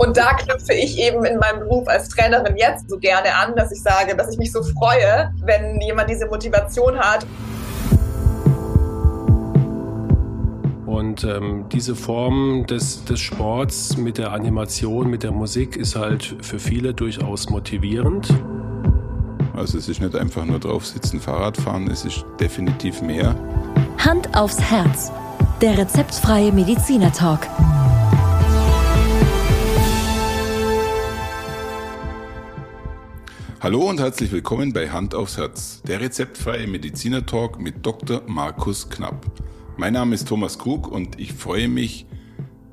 Und 0.00 0.16
da 0.16 0.32
knüpfe 0.32 0.72
ich 0.72 0.98
eben 0.98 1.26
in 1.26 1.38
meinem 1.38 1.58
Beruf 1.60 1.86
als 1.86 2.08
Trainerin 2.08 2.56
jetzt 2.56 2.88
so 2.88 2.96
gerne 2.96 3.34
an, 3.34 3.54
dass 3.54 3.70
ich 3.70 3.82
sage, 3.82 4.16
dass 4.16 4.32
ich 4.32 4.38
mich 4.38 4.50
so 4.50 4.62
freue, 4.62 5.30
wenn 5.44 5.78
jemand 5.82 6.08
diese 6.08 6.24
Motivation 6.24 6.98
hat. 6.98 7.26
Und 10.86 11.22
ähm, 11.24 11.66
diese 11.70 11.94
Form 11.94 12.64
des, 12.66 13.04
des 13.04 13.20
Sports 13.20 13.98
mit 13.98 14.16
der 14.16 14.32
Animation, 14.32 15.10
mit 15.10 15.22
der 15.22 15.32
Musik 15.32 15.76
ist 15.76 15.96
halt 15.96 16.34
für 16.40 16.58
viele 16.58 16.94
durchaus 16.94 17.50
motivierend. 17.50 18.32
Also 19.54 19.76
es 19.76 19.86
ist 19.86 20.00
nicht 20.00 20.16
einfach 20.16 20.46
nur 20.46 20.60
drauf 20.60 20.86
sitzen, 20.86 21.20
Fahrrad 21.20 21.58
fahren, 21.58 21.90
es 21.90 22.06
ist 22.06 22.24
definitiv 22.40 23.02
mehr. 23.02 23.36
Hand 23.98 24.34
aufs 24.34 24.62
Herz. 24.62 25.12
Der 25.60 25.76
rezeptfreie 25.76 26.52
Mediziner 26.52 27.12
Hallo 33.62 33.90
und 33.90 34.00
herzlich 34.00 34.32
willkommen 34.32 34.72
bei 34.72 34.88
Hand 34.88 35.14
aufs 35.14 35.36
Herz, 35.36 35.82
der 35.82 36.00
rezeptfreie 36.00 36.66
Mediziner 36.66 37.26
Talk 37.26 37.60
mit 37.60 37.84
Dr. 37.84 38.22
Markus 38.26 38.88
Knapp. 38.88 39.26
Mein 39.76 39.92
Name 39.92 40.14
ist 40.14 40.28
Thomas 40.28 40.58
Krug 40.58 40.90
und 40.90 41.20
ich 41.20 41.34
freue 41.34 41.68
mich 41.68 42.06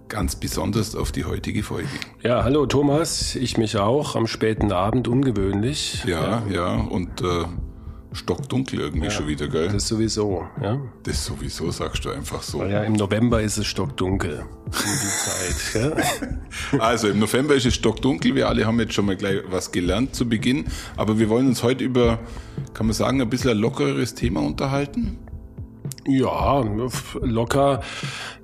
ganz 0.07 0.37
besonders 0.37 0.95
auf 0.95 1.11
die 1.11 1.25
heutige 1.25 1.61
Folge. 1.61 1.89
Ja, 2.23 2.45
hallo 2.45 2.67
Thomas, 2.67 3.35
ich 3.35 3.57
mich 3.57 3.75
auch, 3.75 4.15
am 4.15 4.27
späten 4.27 4.71
Abend 4.71 5.09
ungewöhnlich. 5.09 6.05
Ja, 6.05 6.41
ja, 6.49 6.53
ja 6.53 6.75
und 6.75 7.19
äh, 7.19 7.43
stockdunkel 8.17 8.79
irgendwie 8.79 9.05
ja, 9.05 9.11
schon 9.11 9.27
wieder, 9.27 9.47
gell? 9.47 9.69
Das 9.69 9.87
sowieso, 9.87 10.45
ja. 10.61 10.79
Das 11.03 11.25
sowieso, 11.25 11.71
sagst 11.71 12.03
du 12.05 12.09
einfach 12.09 12.41
so. 12.41 12.63
Ja, 12.63 12.83
im 12.83 12.93
November 12.93 13.41
ist 13.41 13.57
es 13.57 13.67
stockdunkel. 13.67 14.45
Die 14.67 15.73
Zeit, 15.73 15.97
ja. 16.73 16.79
Also 16.79 17.07
im 17.07 17.19
November 17.19 17.55
ist 17.55 17.65
es 17.65 17.75
stockdunkel. 17.75 18.35
Wir 18.35 18.47
alle 18.47 18.65
haben 18.65 18.79
jetzt 18.79 18.93
schon 18.93 19.05
mal 19.05 19.15
gleich 19.15 19.41
was 19.49 19.71
gelernt 19.71 20.15
zu 20.15 20.27
Beginn. 20.27 20.65
Aber 20.95 21.19
wir 21.19 21.29
wollen 21.29 21.47
uns 21.47 21.63
heute 21.63 21.83
über, 21.83 22.19
kann 22.73 22.87
man 22.87 22.93
sagen, 22.93 23.21
ein 23.21 23.29
bisschen 23.29 23.51
ein 23.51 23.57
lockeres 23.57 24.13
Thema 24.13 24.41
unterhalten. 24.41 25.17
Ja, 26.07 26.65
locker, 27.21 27.81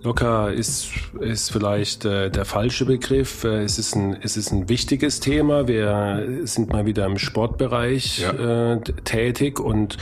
locker 0.03 0.51
ist, 0.51 0.89
ist 1.21 1.49
vielleicht 1.49 2.03
äh, 2.03 2.29
der 2.29 2.43
falsche 2.43 2.85
Begriff. 2.85 3.45
Äh, 3.45 3.63
es, 3.63 3.79
ist 3.79 3.95
ein, 3.95 4.17
es 4.21 4.35
ist 4.35 4.51
ein 4.51 4.67
wichtiges 4.67 5.21
Thema. 5.21 5.67
Wir 5.67 6.27
sind 6.43 6.73
mal 6.73 6.85
wieder 6.85 7.05
im 7.05 7.17
Sportbereich 7.17 8.19
ja. 8.19 8.73
äh, 8.73 8.81
tätig 9.05 9.61
und 9.61 9.97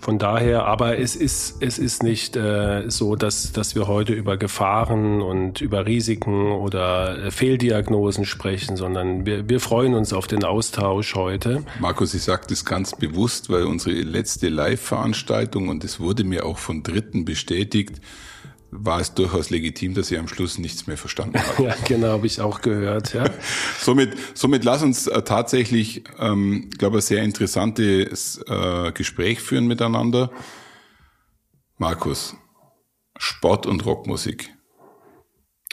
von 0.00 0.20
daher, 0.20 0.66
aber 0.66 0.98
es 0.98 1.16
ist, 1.16 1.56
es 1.60 1.78
ist 1.80 2.04
nicht 2.04 2.36
äh, 2.36 2.88
so, 2.88 3.16
dass, 3.16 3.52
dass 3.52 3.74
wir 3.74 3.88
heute 3.88 4.12
über 4.12 4.36
Gefahren 4.36 5.22
und 5.22 5.60
über 5.60 5.86
Risiken 5.86 6.52
oder 6.52 7.18
äh, 7.18 7.30
Fehldiagnosen 7.32 8.24
sprechen, 8.24 8.76
sondern 8.76 9.26
wir, 9.26 9.48
wir 9.48 9.58
freuen 9.58 9.94
uns 9.94 10.12
auf 10.12 10.28
den 10.28 10.44
Austausch 10.44 11.16
heute. 11.16 11.64
Markus, 11.80 12.14
ich 12.14 12.22
sage 12.22 12.42
das 12.48 12.64
ganz 12.64 12.94
bewusst, 12.94 13.50
weil 13.50 13.64
unsere 13.64 13.96
letzte 13.96 14.48
Live-Veranstaltung 14.48 15.68
und 15.68 15.82
es 15.82 15.98
wurde 15.98 16.22
mir 16.22 16.46
auch 16.46 16.58
von 16.58 16.84
Dritten 16.92 17.24
bestätigt, 17.24 18.00
war 18.70 19.00
es 19.00 19.12
durchaus 19.12 19.50
legitim, 19.50 19.94
dass 19.94 20.08
sie 20.08 20.16
am 20.16 20.28
Schluss 20.28 20.58
nichts 20.58 20.86
mehr 20.86 20.96
verstanden 20.96 21.38
haben. 21.38 21.64
ja, 21.64 21.74
genau, 21.86 22.08
habe 22.08 22.26
ich 22.26 22.40
auch 22.40 22.62
gehört. 22.62 23.12
Ja. 23.12 23.24
somit, 23.78 24.16
somit 24.34 24.64
lass 24.64 24.82
uns 24.82 25.06
äh, 25.06 25.22
tatsächlich, 25.22 26.04
ähm, 26.18 26.70
glaube 26.78 26.98
ich, 26.98 27.04
sehr 27.04 27.22
interessantes 27.22 28.42
äh, 28.48 28.92
Gespräch 28.92 29.40
führen 29.40 29.66
miteinander. 29.66 30.30
Markus, 31.76 32.34
Sport 33.18 33.66
und 33.66 33.84
Rockmusik. 33.84 34.50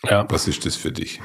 Ja. 0.03 0.25
Was 0.29 0.47
ist 0.47 0.65
das 0.65 0.75
für 0.75 0.91
dich? 0.91 1.21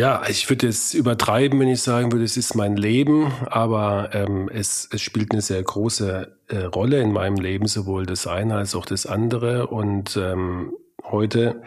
Ja, 0.00 0.22
ich 0.30 0.48
würde 0.48 0.66
es 0.66 0.94
übertreiben, 0.94 1.60
wenn 1.60 1.68
ich 1.68 1.82
sagen 1.82 2.10
würde, 2.10 2.24
es 2.24 2.38
ist 2.38 2.54
mein 2.54 2.74
Leben, 2.74 3.30
aber 3.44 4.08
ähm, 4.14 4.48
es, 4.50 4.88
es 4.90 5.02
spielt 5.02 5.32
eine 5.32 5.42
sehr 5.42 5.62
große 5.62 6.38
äh, 6.48 6.56
Rolle 6.56 7.02
in 7.02 7.12
meinem 7.12 7.36
Leben, 7.36 7.66
sowohl 7.66 8.06
das 8.06 8.26
eine 8.26 8.54
als 8.54 8.74
auch 8.74 8.86
das 8.86 9.04
andere. 9.04 9.66
Und 9.66 10.16
ähm, 10.16 10.72
heute 11.04 11.60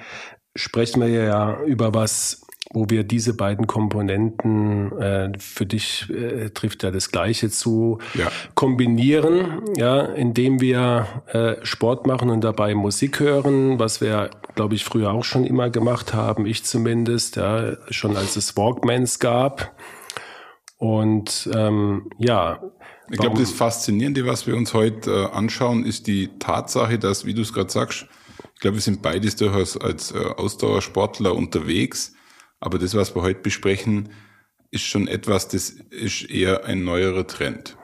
sprechen 0.55 0.99
wir 1.03 1.09
ja 1.09 1.61
über 1.61 1.93
was, 1.93 2.42
wo 2.73 2.89
wir 2.89 3.03
diese 3.03 3.35
beiden 3.35 3.67
Komponenten, 3.67 4.91
äh, 4.99 5.31
für 5.37 5.65
dich 5.65 6.09
äh, 6.09 6.49
trifft 6.49 6.81
ja 6.81 6.89
das 6.89 7.11
Gleiche 7.11 7.49
zu, 7.51 7.99
ja. 8.15 8.31
kombinieren, 8.55 9.61
ja, 9.77 10.01
indem 10.01 10.59
wir 10.59 11.23
äh, 11.27 11.63
Sport 11.63 12.07
machen 12.07 12.31
und 12.31 12.43
dabei 12.43 12.73
Musik 12.73 13.19
hören, 13.19 13.77
was 13.77 14.01
wir, 14.01 14.31
glaube 14.55 14.73
ich, 14.73 14.83
früher 14.83 15.11
auch 15.11 15.23
schon 15.23 15.45
immer 15.45 15.69
gemacht 15.69 16.15
haben, 16.15 16.47
ich 16.47 16.65
zumindest, 16.65 17.35
ja, 17.35 17.77
schon 17.91 18.17
als 18.17 18.35
es 18.35 18.57
Walkmans 18.57 19.19
gab. 19.19 19.75
Und 20.77 21.49
ähm, 21.53 22.09
ja. 22.17 22.59
Ich 23.11 23.19
glaube, 23.19 23.39
das 23.39 23.51
Faszinierende, 23.51 24.25
was 24.25 24.47
wir 24.47 24.57
uns 24.57 24.73
heute 24.73 25.11
äh, 25.11 25.25
anschauen, 25.35 25.85
ist 25.85 26.07
die 26.07 26.39
Tatsache, 26.39 26.97
dass, 26.97 27.25
wie 27.25 27.35
du 27.35 27.43
es 27.43 27.53
gerade 27.53 27.69
sagst, 27.69 28.07
ich 28.55 28.59
glaube, 28.61 28.77
wir 28.77 28.81
sind 28.81 29.03
beides 29.03 29.35
durchaus 29.35 29.77
als 29.77 30.11
äh, 30.11 30.17
Ausdauersportler 30.17 31.35
unterwegs 31.35 32.13
aber 32.63 32.79
das, 32.79 32.95
was 32.95 33.13
wir 33.13 33.21
heute 33.21 33.41
besprechen, 33.41 34.09
ist 34.71 34.83
schon 34.83 35.07
etwas, 35.07 35.49
das 35.49 35.69
ist 35.69 36.29
eher 36.29 36.63
ein 36.65 36.85
neuerer 36.85 37.27
Trend. 37.27 37.75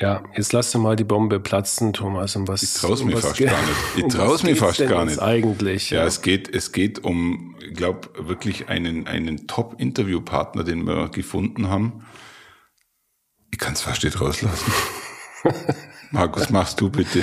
Ja, 0.00 0.22
jetzt 0.36 0.52
lass 0.52 0.72
du 0.72 0.78
mal 0.78 0.96
die 0.96 1.04
Bombe 1.04 1.38
platzen, 1.40 1.92
Thomas. 1.92 2.34
Um 2.36 2.46
was, 2.46 2.62
ich 2.62 2.74
traue 2.74 2.98
um 2.98 3.06
mir 3.06 3.16
fast 3.16 3.38
gar 3.38 3.62
nicht. 3.62 3.76
Ich 3.96 4.04
um 4.04 4.10
traue 4.10 4.38
mir 4.42 4.56
fast 4.56 4.78
gar 4.86 5.04
nicht. 5.04 5.20
Eigentlich. 5.20 5.90
Ja, 5.90 6.00
ja, 6.00 6.06
es 6.06 6.22
geht, 6.22 6.52
es 6.52 6.72
geht 6.72 7.04
um, 7.04 7.56
ich 7.64 7.74
glaube, 7.74 8.08
wirklich 8.18 8.68
einen, 8.68 9.06
einen 9.06 9.46
Top-Interviewpartner, 9.46 10.64
den 10.64 10.84
wir 10.84 11.08
gefunden 11.08 11.68
haben. 11.68 12.04
Ich 13.52 13.58
kann 13.58 13.74
es 13.74 13.80
fast 13.80 14.02
nicht 14.04 14.20
rauslassen. 14.20 14.72
Markus, 16.10 16.50
machst 16.50 16.80
du 16.80 16.90
bitte. 16.90 17.22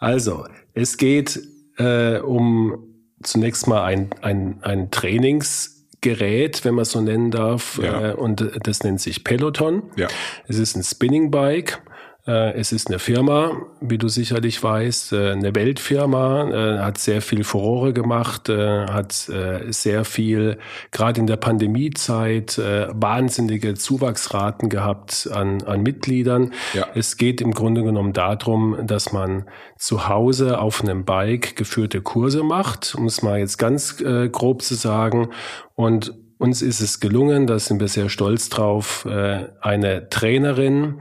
Also, 0.00 0.46
es 0.74 0.96
geht 0.96 1.40
äh, 1.76 2.18
um 2.18 2.84
zunächst 3.22 3.68
mal 3.68 3.84
ein, 3.84 4.10
ein, 4.22 4.62
ein 4.62 4.90
Trainings- 4.90 5.71
Gerät, 6.02 6.64
wenn 6.64 6.74
man 6.74 6.82
es 6.82 6.90
so 6.90 7.00
nennen 7.00 7.30
darf, 7.30 7.80
ja. 7.82 8.10
äh, 8.10 8.14
und 8.14 8.46
das 8.64 8.82
nennt 8.82 9.00
sich 9.00 9.24
Peloton. 9.24 9.84
Ja. 9.96 10.08
Es 10.48 10.58
ist 10.58 10.76
ein 10.76 10.82
Spinning 10.82 11.30
Bike. 11.30 11.80
Äh, 12.24 12.52
es 12.52 12.70
ist 12.70 12.88
eine 12.88 13.00
Firma, 13.00 13.62
wie 13.80 13.98
du 13.98 14.06
sicherlich 14.06 14.62
weißt, 14.62 15.12
äh, 15.12 15.32
eine 15.32 15.54
Weltfirma, 15.56 16.50
äh, 16.50 16.78
hat 16.78 16.98
sehr 16.98 17.20
viel 17.20 17.42
Furore 17.42 17.92
gemacht, 17.92 18.48
hat 18.48 19.12
sehr 19.12 20.04
viel, 20.04 20.58
gerade 20.90 21.20
in 21.20 21.26
der 21.26 21.36
Pandemiezeit, 21.36 22.58
wahnsinnige 22.58 23.74
Zuwachsraten 23.74 24.68
gehabt 24.68 25.28
an, 25.32 25.62
an 25.62 25.82
Mitgliedern. 25.82 26.52
Ja. 26.74 26.86
Es 26.94 27.16
geht 27.16 27.40
im 27.40 27.52
Grunde 27.52 27.82
genommen 27.82 28.12
darum, 28.12 28.86
dass 28.86 29.12
man 29.12 29.44
zu 29.76 30.08
Hause 30.08 30.58
auf 30.58 30.82
einem 30.82 31.04
Bike 31.04 31.56
geführte 31.56 32.00
Kurse 32.00 32.42
macht, 32.42 32.94
um 32.94 33.06
es 33.06 33.22
mal 33.22 33.38
jetzt 33.38 33.58
ganz 33.58 33.96
grob 34.32 34.62
zu 34.62 34.74
sagen. 34.74 35.30
Und 35.74 36.14
uns 36.38 36.62
ist 36.62 36.80
es 36.80 37.00
gelungen, 37.00 37.46
da 37.46 37.58
sind 37.58 37.80
wir 37.80 37.88
sehr 37.88 38.08
stolz 38.08 38.48
drauf, 38.48 39.06
eine 39.06 40.08
Trainerin, 40.08 41.00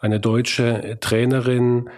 eine 0.00 0.20
deutsche 0.20 0.98
Trainerin 1.00 1.88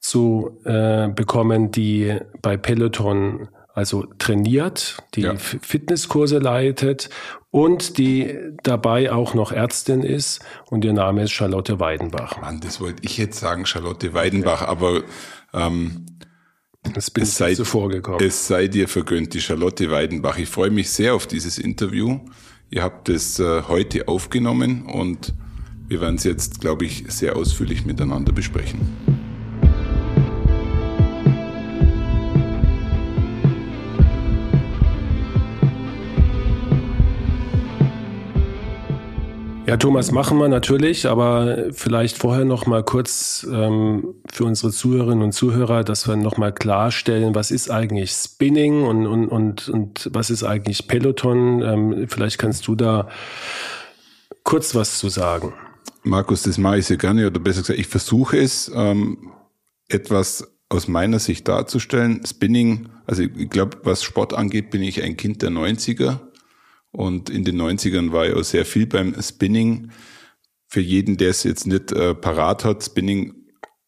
zu 0.00 0.60
äh, 0.64 1.08
bekommen, 1.08 1.70
die 1.70 2.18
bei 2.42 2.56
Peloton 2.56 3.48
also 3.74 4.04
trainiert, 4.18 4.98
die 5.14 5.22
ja. 5.22 5.36
Fitnesskurse 5.36 6.38
leitet 6.38 7.08
und 7.50 7.96
die 7.96 8.36
dabei 8.62 9.10
auch 9.10 9.32
noch 9.32 9.50
Ärztin 9.50 10.02
ist 10.02 10.44
und 10.66 10.84
ihr 10.84 10.92
Name 10.92 11.22
ist 11.22 11.30
Charlotte 11.30 11.80
Weidenbach. 11.80 12.40
Mann, 12.40 12.60
das 12.60 12.80
wollte 12.80 13.02
ich 13.04 13.16
jetzt 13.16 13.40
sagen, 13.40 13.64
Charlotte 13.64 14.12
Weidenbach, 14.12 14.62
ja. 14.62 14.68
aber 14.68 15.02
ähm, 15.54 16.06
das 16.94 17.10
bin 17.10 17.22
es 17.22 17.36
sei, 17.36 17.54
zuvor 17.54 17.88
gekommen. 17.88 18.18
Es 18.20 18.46
sei 18.46 18.66
dir 18.66 18.88
vergönnt, 18.88 19.32
die 19.34 19.40
Charlotte 19.40 19.90
Weidenbach. 19.90 20.36
Ich 20.36 20.48
freue 20.48 20.70
mich 20.70 20.90
sehr 20.90 21.14
auf 21.14 21.26
dieses 21.26 21.58
Interview. 21.58 22.20
Ihr 22.70 22.82
habt 22.82 23.08
es 23.08 23.38
äh, 23.38 23.62
heute 23.68 24.08
aufgenommen 24.08 24.86
und 24.86 25.32
wir 25.88 26.00
werden 26.00 26.16
es 26.16 26.24
jetzt, 26.24 26.60
glaube 26.60 26.84
ich, 26.84 27.04
sehr 27.08 27.36
ausführlich 27.36 27.84
miteinander 27.84 28.32
besprechen. 28.32 28.80
Ja, 39.72 39.78
Thomas, 39.78 40.12
machen 40.12 40.36
wir 40.36 40.48
natürlich, 40.48 41.06
aber 41.06 41.72
vielleicht 41.72 42.18
vorher 42.18 42.44
noch 42.44 42.66
mal 42.66 42.82
kurz 42.82 43.46
ähm, 43.50 44.14
für 44.30 44.44
unsere 44.44 44.70
Zuhörerinnen 44.70 45.22
und 45.22 45.32
Zuhörer, 45.32 45.82
dass 45.82 46.06
wir 46.06 46.16
noch 46.16 46.36
mal 46.36 46.52
klarstellen, 46.52 47.34
was 47.34 47.50
ist 47.50 47.70
eigentlich 47.70 48.10
Spinning 48.10 48.82
und, 48.82 49.06
und, 49.06 49.28
und, 49.28 49.70
und 49.70 50.10
was 50.12 50.28
ist 50.28 50.42
eigentlich 50.44 50.88
Peloton? 50.88 51.62
Ähm, 51.62 52.06
vielleicht 52.06 52.36
kannst 52.36 52.66
du 52.66 52.74
da 52.74 53.08
kurz 54.44 54.74
was 54.74 54.98
zu 54.98 55.08
sagen. 55.08 55.54
Markus, 56.04 56.42
das 56.42 56.58
mache 56.58 56.78
ich 56.78 56.86
sehr 56.86 56.96
gerne, 56.96 57.26
oder 57.26 57.40
besser 57.40 57.60
gesagt, 57.60 57.78
ich 57.78 57.86
versuche 57.86 58.38
es, 58.38 58.70
ähm, 58.74 59.32
etwas 59.88 60.52
aus 60.68 60.88
meiner 60.88 61.18
Sicht 61.18 61.46
darzustellen. 61.48 62.24
Spinning, 62.26 62.88
also 63.06 63.22
ich 63.22 63.50
glaube, 63.50 63.78
was 63.84 64.02
Sport 64.02 64.32
angeht, 64.32 64.70
bin 64.70 64.82
ich 64.82 65.02
ein 65.02 65.16
Kind 65.16 65.42
der 65.42 65.50
90er 65.50 66.20
Und 66.90 67.30
in 67.30 67.44
den 67.44 67.60
90ern 67.60 68.12
war 68.12 68.26
ich 68.26 68.34
auch 68.34 68.42
sehr 68.42 68.64
viel 68.64 68.86
beim 68.86 69.14
Spinning. 69.20 69.90
Für 70.68 70.80
jeden, 70.80 71.18
der 71.18 71.30
es 71.30 71.42
jetzt 71.44 71.66
nicht 71.66 71.92
äh, 71.92 72.14
parat 72.14 72.64
hat, 72.64 72.82
Spinning 72.82 73.34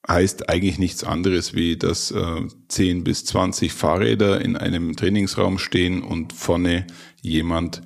heißt 0.07 0.51
eigentlich 0.51 0.79
nichts 0.79 1.03
anderes, 1.05 1.55
wie 1.55 1.79
dass 1.79 2.11
äh, 2.11 2.43
10 2.69 3.05
bis 3.05 3.25
20 3.25 3.73
Fahrräder 3.73 4.43
in 4.43 4.57
einem 4.57 4.95
Trainingsraum 4.95 5.59
stehen 5.59 6.03
und 6.03 6.35
vorne 6.35 6.87
jemand 7.23 7.81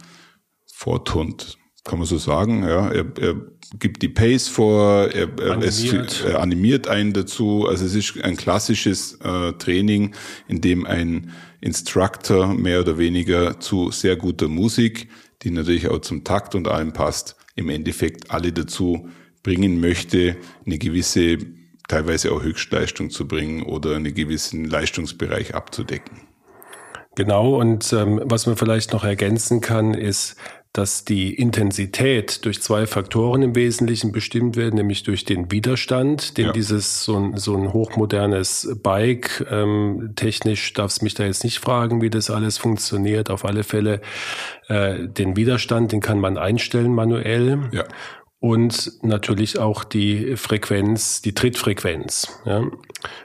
vorturnt. 0.72 1.58
Kann 1.84 2.00
man 2.00 2.08
so 2.08 2.18
sagen, 2.18 2.64
ja. 2.64 2.88
Er, 2.90 3.06
er 3.18 3.36
gibt 3.78 4.02
die 4.02 4.08
Pace 4.08 4.48
vor, 4.48 5.08
er, 5.12 5.28
animiert. 5.50 6.10
Es, 6.10 6.20
er 6.22 6.40
animiert 6.40 6.88
einen 6.88 7.12
dazu. 7.12 7.66
Also 7.66 7.84
es 7.84 7.94
ist 7.94 8.22
ein 8.22 8.36
klassisches 8.36 9.18
äh, 9.22 9.52
Training, 9.54 10.14
in 10.48 10.60
dem 10.60 10.86
ein 10.86 11.32
Instructor 11.60 12.54
mehr 12.54 12.80
oder 12.80 12.98
weniger 12.98 13.60
zu 13.60 13.90
sehr 13.90 14.16
guter 14.16 14.48
Musik, 14.48 15.08
die 15.42 15.50
natürlich 15.50 15.88
auch 15.88 16.00
zum 16.00 16.24
Takt 16.24 16.54
und 16.54 16.68
allem 16.68 16.92
passt, 16.92 17.36
im 17.56 17.68
Endeffekt 17.68 18.30
alle 18.30 18.52
dazu 18.52 19.08
bringen 19.42 19.80
möchte, 19.80 20.36
eine 20.64 20.78
gewisse 20.78 21.38
teilweise 21.88 22.32
auch 22.32 22.42
Höchstleistung 22.42 23.10
zu 23.10 23.26
bringen 23.26 23.62
oder 23.62 23.96
einen 23.96 24.14
gewissen 24.14 24.66
Leistungsbereich 24.66 25.54
abzudecken. 25.54 26.28
Genau, 27.16 27.58
und 27.58 27.92
ähm, 27.92 28.20
was 28.24 28.46
man 28.46 28.56
vielleicht 28.56 28.92
noch 28.92 29.02
ergänzen 29.02 29.60
kann, 29.60 29.94
ist, 29.94 30.36
dass 30.72 31.04
die 31.04 31.34
Intensität 31.34 32.44
durch 32.44 32.62
zwei 32.62 32.86
Faktoren 32.86 33.42
im 33.42 33.54
Wesentlichen 33.54 34.12
bestimmt 34.12 34.56
wird, 34.56 34.74
nämlich 34.74 35.02
durch 35.02 35.24
den 35.24 35.50
Widerstand, 35.50 36.36
den 36.36 36.46
ja. 36.46 36.52
dieses 36.52 37.04
so 37.04 37.16
ein, 37.16 37.36
so 37.36 37.56
ein 37.56 37.72
hochmodernes 37.72 38.76
Bike, 38.82 39.46
ähm, 39.50 40.12
technisch 40.14 40.72
darfst 40.74 41.02
mich 41.02 41.14
da 41.14 41.24
jetzt 41.24 41.44
nicht 41.44 41.58
fragen, 41.58 42.02
wie 42.02 42.10
das 42.10 42.30
alles 42.30 42.58
funktioniert. 42.58 43.30
Auf 43.30 43.44
alle 43.44 43.64
Fälle 43.64 44.00
äh, 44.68 45.08
den 45.08 45.36
Widerstand, 45.36 45.92
den 45.92 46.00
kann 46.00 46.20
man 46.20 46.38
einstellen 46.38 46.94
manuell. 46.94 47.68
Ja 47.72 47.84
und 48.40 48.92
natürlich 49.02 49.58
auch 49.58 49.84
die 49.84 50.36
Frequenz, 50.36 51.22
die 51.22 51.34
Trittfrequenz 51.34 52.40
ja, 52.44 52.64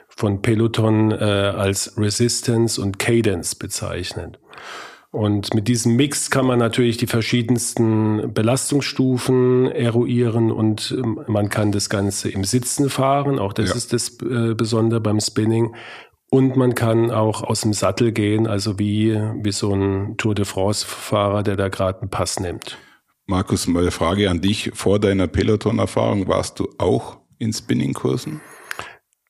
von 0.08 0.42
Peloton 0.42 1.12
äh, 1.12 1.14
als 1.14 1.96
Resistance 1.96 2.80
und 2.80 2.98
Cadence 2.98 3.54
bezeichnet. 3.54 4.38
Und 5.14 5.54
mit 5.54 5.68
diesem 5.68 5.94
Mix 5.94 6.28
kann 6.28 6.44
man 6.44 6.58
natürlich 6.58 6.96
die 6.96 7.06
verschiedensten 7.06 8.34
Belastungsstufen 8.34 9.70
eruieren 9.70 10.50
und 10.50 10.92
ähm, 10.98 11.20
man 11.28 11.50
kann 11.50 11.70
das 11.70 11.88
Ganze 11.88 12.30
im 12.30 12.42
Sitzen 12.42 12.90
fahren. 12.90 13.38
Auch 13.38 13.52
das 13.52 13.68
ja. 13.68 13.76
ist 13.76 13.92
das 13.92 14.20
äh, 14.22 14.54
Besondere 14.56 15.00
beim 15.00 15.20
Spinning. 15.20 15.76
Und 16.30 16.56
man 16.56 16.74
kann 16.74 17.12
auch 17.12 17.44
aus 17.44 17.60
dem 17.60 17.74
Sattel 17.74 18.10
gehen, 18.10 18.48
also 18.48 18.80
wie, 18.80 19.16
wie 19.40 19.52
so 19.52 19.72
ein 19.72 20.16
Tour 20.16 20.34
de 20.34 20.44
France-Fahrer, 20.44 21.44
der 21.44 21.54
da 21.54 21.68
gerade 21.68 22.00
einen 22.00 22.10
Pass 22.10 22.40
nimmt. 22.40 22.76
Markus, 23.26 23.68
mal 23.68 23.82
eine 23.82 23.92
Frage 23.92 24.28
an 24.28 24.40
dich. 24.40 24.72
Vor 24.74 24.98
deiner 24.98 25.28
Peloton-Erfahrung 25.28 26.26
warst 26.26 26.58
du 26.58 26.68
auch 26.78 27.18
in 27.38 27.52
Spinning-Kursen? 27.52 28.40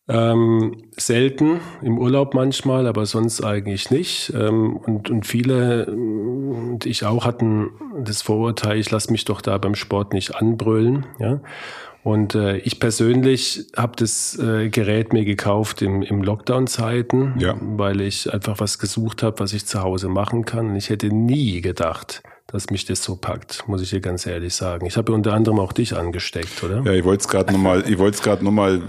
Ähm, 0.06 0.82
selten, 0.96 1.60
im 1.80 1.98
Urlaub 1.98 2.34
manchmal, 2.34 2.86
aber 2.86 3.06
sonst 3.06 3.42
eigentlich 3.42 3.90
nicht. 3.90 4.32
Ähm, 4.36 4.76
und, 4.76 5.08
und 5.08 5.26
viele, 5.26 5.86
und 5.86 6.84
ich 6.84 7.06
auch, 7.06 7.24
hatten 7.24 7.70
das 8.04 8.20
Vorurteil, 8.20 8.78
ich 8.78 8.90
lasse 8.90 9.10
mich 9.10 9.24
doch 9.24 9.40
da 9.40 9.56
beim 9.56 9.74
Sport 9.74 10.12
nicht 10.12 10.34
anbrüllen. 10.34 11.06
Ja? 11.18 11.40
Und 12.02 12.34
äh, 12.34 12.58
ich 12.58 12.80
persönlich 12.80 13.66
habe 13.74 13.94
das 13.96 14.38
äh, 14.38 14.68
Gerät 14.68 15.14
mir 15.14 15.24
gekauft 15.24 15.80
im, 15.80 16.02
im 16.02 16.22
Lockdown-Zeiten, 16.22 17.36
ja. 17.38 17.56
weil 17.58 18.02
ich 18.02 18.30
einfach 18.30 18.60
was 18.60 18.78
gesucht 18.78 19.22
habe, 19.22 19.40
was 19.40 19.54
ich 19.54 19.64
zu 19.64 19.82
Hause 19.82 20.08
machen 20.08 20.44
kann. 20.44 20.68
Und 20.68 20.76
ich 20.76 20.90
hätte 20.90 21.08
nie 21.08 21.62
gedacht, 21.62 22.22
dass 22.54 22.70
mich 22.70 22.84
das 22.84 23.02
so 23.02 23.16
packt, 23.16 23.64
muss 23.66 23.82
ich 23.82 23.90
dir 23.90 23.98
ganz 23.98 24.26
ehrlich 24.26 24.54
sagen. 24.54 24.86
Ich 24.86 24.96
habe 24.96 25.12
unter 25.12 25.32
anderem 25.32 25.58
auch 25.58 25.72
dich 25.72 25.96
angesteckt, 25.96 26.62
oder? 26.62 26.82
Ja, 26.84 26.92
ich 26.92 27.02
wollte 27.02 27.22
es 27.22 27.28
gerade 27.28 27.52
nochmal, 27.52 27.82
ich 27.84 27.98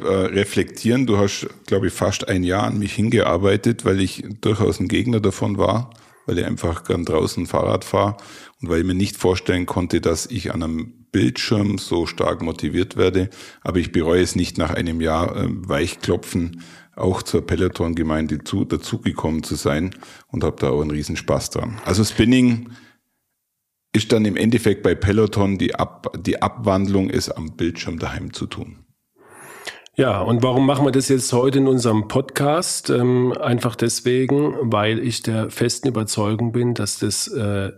äh, 0.05 0.07
reflektieren. 0.07 1.07
Du 1.07 1.17
hast, 1.17 1.47
glaube 1.65 1.87
ich, 1.87 1.93
fast 1.93 2.27
ein 2.27 2.43
Jahr 2.43 2.65
an 2.65 2.77
mich 2.77 2.93
hingearbeitet, 2.93 3.83
weil 3.83 4.01
ich 4.01 4.23
durchaus 4.39 4.79
ein 4.79 4.87
Gegner 4.87 5.19
davon 5.19 5.57
war, 5.57 5.89
weil 6.27 6.37
ich 6.37 6.45
einfach 6.45 6.83
gern 6.83 7.05
draußen 7.05 7.47
Fahrrad 7.47 7.85
fahre 7.85 8.17
und 8.61 8.69
weil 8.69 8.81
ich 8.81 8.85
mir 8.85 8.93
nicht 8.93 9.17
vorstellen 9.17 9.65
konnte, 9.65 9.99
dass 9.99 10.27
ich 10.27 10.53
an 10.53 10.61
einem 10.61 10.93
Bildschirm 11.11 11.79
so 11.79 12.05
stark 12.05 12.43
motiviert 12.43 12.97
werde. 12.97 13.31
Aber 13.61 13.79
ich 13.79 13.91
bereue 13.91 14.21
es 14.21 14.35
nicht 14.35 14.59
nach 14.59 14.75
einem 14.75 15.01
Jahr 15.01 15.35
äh, 15.35 15.47
Weichklopfen 15.49 16.61
auch 16.95 17.23
zur 17.23 17.41
Peloton-Gemeinde 17.41 18.43
zu, 18.43 18.63
dazugekommen 18.63 19.41
zu 19.41 19.55
sein 19.55 19.95
und 20.27 20.43
habe 20.43 20.57
da 20.59 20.69
auch 20.69 20.81
einen 20.81 20.91
riesen 20.91 21.15
Spaß 21.15 21.49
dran. 21.49 21.81
Also 21.83 22.03
Spinning 22.03 22.69
ist 23.95 24.11
dann 24.11 24.25
im 24.25 24.35
Endeffekt 24.35 24.83
bei 24.83 24.93
Peloton 24.93 25.57
die, 25.57 25.75
Ab 25.75 26.11
die 26.19 26.41
Abwandlung, 26.41 27.09
es 27.09 27.29
am 27.29 27.55
Bildschirm 27.55 27.97
daheim 27.97 28.33
zu 28.33 28.45
tun. 28.45 28.85
Ja, 29.95 30.19
und 30.19 30.43
warum 30.43 30.65
machen 30.65 30.85
wir 30.85 30.91
das 30.91 31.07
jetzt 31.07 31.31
heute 31.31 31.59
in 31.59 31.67
unserem 31.67 32.09
Podcast? 32.09 32.89
Ähm, 32.89 33.31
einfach 33.39 33.77
deswegen, 33.77 34.53
weil 34.61 34.99
ich 34.99 35.23
der 35.23 35.49
festen 35.49 35.87
Überzeugung 35.87 36.51
bin, 36.51 36.73
dass 36.73 36.99
das 36.99 37.29
äh, 37.29 37.71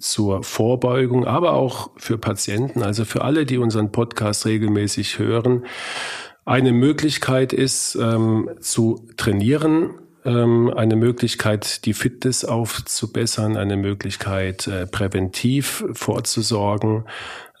zur 0.00 0.42
Vorbeugung, 0.42 1.24
aber 1.24 1.52
auch 1.52 1.90
für 1.96 2.18
Patienten, 2.18 2.82
also 2.82 3.04
für 3.04 3.22
alle, 3.22 3.46
die 3.46 3.58
unseren 3.58 3.92
Podcast 3.92 4.44
regelmäßig 4.44 5.20
hören, 5.20 5.64
eine 6.44 6.72
Möglichkeit 6.72 7.52
ist, 7.52 7.94
ähm, 7.94 8.50
zu 8.58 9.06
trainieren, 9.16 9.90
ähm, 10.24 10.72
eine 10.74 10.96
Möglichkeit, 10.96 11.84
die 11.84 11.94
Fitness 11.94 12.44
aufzubessern, 12.44 13.56
eine 13.56 13.76
Möglichkeit, 13.76 14.66
äh, 14.66 14.86
präventiv 14.86 15.84
vorzusorgen. 15.92 17.04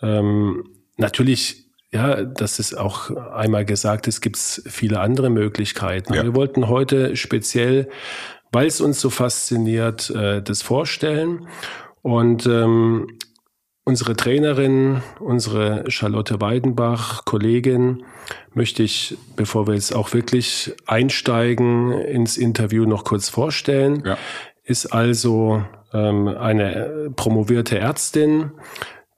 Ähm, 0.00 0.64
natürlich, 0.96 1.66
ja, 1.92 2.22
das 2.22 2.58
ist 2.58 2.74
auch 2.76 3.10
einmal 3.10 3.64
gesagt, 3.64 4.08
es 4.08 4.20
gibt 4.20 4.36
viele 4.38 5.00
andere 5.00 5.30
Möglichkeiten. 5.30 6.14
Ja. 6.14 6.22
Wir 6.22 6.34
wollten 6.34 6.68
heute 6.68 7.16
speziell, 7.16 7.88
weil 8.52 8.66
es 8.66 8.80
uns 8.80 9.00
so 9.00 9.10
fasziniert, 9.10 10.10
äh, 10.10 10.42
das 10.42 10.62
vorstellen. 10.62 11.48
Und 12.02 12.46
ähm, 12.46 13.18
unsere 13.84 14.14
Trainerin, 14.14 15.02
unsere 15.18 15.90
Charlotte 15.90 16.40
Weidenbach, 16.40 17.24
Kollegin, 17.24 18.04
möchte 18.54 18.82
ich, 18.82 19.16
bevor 19.36 19.66
wir 19.66 19.74
jetzt 19.74 19.94
auch 19.94 20.12
wirklich 20.12 20.72
einsteigen 20.86 21.92
ins 21.92 22.36
Interview, 22.36 22.84
noch 22.84 23.04
kurz 23.04 23.28
vorstellen. 23.28 24.02
Ja. 24.04 24.18
Ist 24.64 24.86
also 24.86 25.64
ähm, 25.92 26.28
eine 26.28 27.10
promovierte 27.16 27.78
Ärztin, 27.78 28.52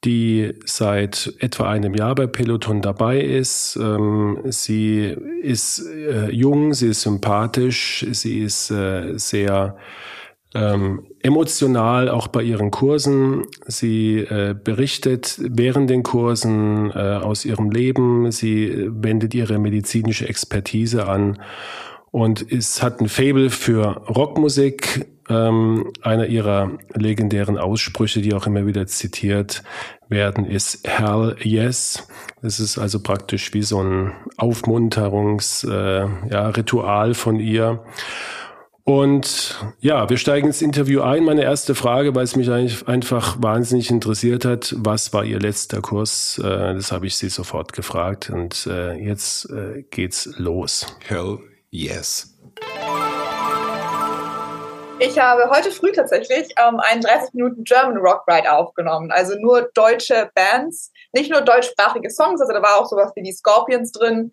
die 0.05 0.55
seit 0.65 1.33
etwa 1.39 1.71
einem 1.71 1.95
Jahr 1.95 2.15
bei 2.15 2.27
Peloton 2.27 2.83
dabei 2.83 3.21
ist. 3.21 3.77
Ähm, 3.77 4.39
sie 4.45 5.17
ist 5.43 5.81
äh, 5.87 6.31
jung, 6.31 6.75
sie 6.75 6.89
ist 6.89 7.03
sympathisch, 7.03 8.05
sie 8.11 8.41
ist 8.41 8.71
äh, 8.71 9.17
sehr 9.19 9.77
ähm, 10.55 11.07
emotional 11.21 12.09
auch 12.09 12.29
bei 12.29 12.43
ihren 12.43 12.71
Kursen. 12.71 13.47
Sie 13.67 14.19
äh, 14.19 14.55
berichtet 14.55 15.39
während 15.41 15.91
den 15.91 16.03
Kursen 16.03 16.91
äh, 16.91 17.19
aus 17.21 17.45
ihrem 17.45 17.71
Leben. 17.71 18.31
Sie 18.31 18.87
wendet 18.89 19.35
ihre 19.35 19.59
medizinische 19.59 20.29
Expertise 20.29 21.09
an 21.09 21.39
und 22.15 22.53
es 22.53 22.81
hat 22.81 23.01
ein 23.01 23.09
Fable 23.09 23.51
für 23.51 24.03
Rockmusik. 24.09 25.09
Ähm, 25.29 25.91
einer 26.03 26.27
ihrer 26.27 26.71
legendären 26.93 27.59
Aussprüche, 27.59 28.21
die 28.21 28.35
auch 28.35 28.47
immer 28.47 28.67
wieder 28.67 28.87
zitiert 28.87 29.65
werden, 30.09 30.47
ist 30.47 30.87
Hell 30.87 31.35
Yes. 31.41 32.07
Das 32.41 32.61
ist 32.61 32.79
also 32.79 33.01
praktisch 33.01 33.53
wie 33.53 33.63
so 33.63 33.83
ein 33.83 34.13
Aufmunterungsritual 34.37 37.07
äh, 37.07 37.09
ja, 37.09 37.15
von 37.15 37.41
ihr. 37.41 37.83
Und 38.87 39.59
ja, 39.81 40.11
wir 40.11 40.19
steigen 40.19 40.49
ins 40.49 40.61
Interview 40.61 41.01
ein. 41.01 41.25
Meine 41.25 41.43
erste 41.43 41.75
Frage, 41.75 42.15
weil 42.15 42.25
es 42.25 42.37
mich 42.37 42.51
eigentlich 42.51 42.87
einfach 42.87 43.37
wahnsinnig 43.43 43.91
interessiert 43.91 44.45
hat, 44.45 44.75
was 44.77 45.15
war 45.15 45.25
Ihr 45.25 45.41
letzter 45.41 45.81
Kurs? 45.81 46.39
Äh, 46.39 46.75
das 46.75 46.93
habe 46.93 47.07
ich 47.07 47.17
Sie 47.17 47.31
sofort 47.31 47.73
gefragt 47.73 48.29
und 48.29 48.67
äh, 48.67 48.93
jetzt 48.93 49.49
äh, 49.51 49.85
geht's 49.89 50.35
los. 50.37 50.87
Hell 51.07 51.39
yes. 51.71 52.37
Ich 54.99 55.19
habe 55.19 55.49
heute 55.49 55.71
früh 55.71 55.91
tatsächlich 55.91 56.49
ähm, 56.59 56.79
einen 56.81 57.01
30 57.01 57.33
Minuten 57.33 57.65
German 57.65 57.97
Rock 57.97 58.25
Ride 58.29 58.53
aufgenommen, 58.53 59.11
also 59.11 59.35
nur 59.39 59.71
deutsche 59.73 60.31
Bands, 60.35 60.93
nicht 61.15 61.31
nur 61.31 61.41
deutschsprachige 61.41 62.11
Songs, 62.11 62.41
also 62.41 62.53
da 62.53 62.61
war 62.61 62.77
auch 62.77 62.87
sowas 62.87 63.13
wie 63.17 63.23
die 63.23 63.33
Scorpions 63.33 63.93
drin, 63.93 64.31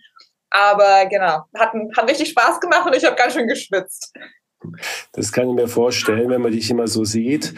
aber 0.49 1.05
genau, 1.05 1.45
hat, 1.57 1.71
hat 1.95 2.09
richtig 2.09 2.29
Spaß 2.29 2.59
gemacht 2.59 2.85
und 2.85 2.95
ich 2.95 3.05
habe 3.05 3.15
ganz 3.15 3.33
schön 3.33 3.47
geschwitzt. 3.47 4.13
Das 5.13 5.31
kann 5.31 5.49
ich 5.49 5.55
mir 5.55 5.67
vorstellen, 5.67 6.29
wenn 6.29 6.41
man 6.41 6.51
dich 6.51 6.69
immer 6.69 6.87
so 6.87 7.03
sieht. 7.03 7.53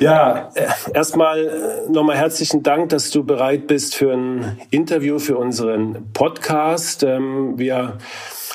Ja, 0.00 0.50
äh, 0.54 0.68
erstmal 0.94 1.46
äh, 1.46 1.90
nochmal 1.90 2.16
herzlichen 2.16 2.62
Dank, 2.62 2.90
dass 2.90 3.10
du 3.10 3.24
bereit 3.24 3.66
bist 3.66 3.94
für 3.94 4.12
ein 4.12 4.60
Interview 4.70 5.18
für 5.18 5.38
unseren 5.38 6.12
Podcast. 6.12 7.02
Ähm, 7.02 7.58
wir 7.58 7.98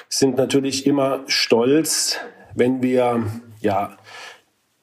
sind 0.08 0.38
natürlich 0.38 0.86
immer 0.86 1.22
stolz, 1.28 2.18
wenn 2.54 2.84
wir 2.84 3.24
ja 3.62 3.98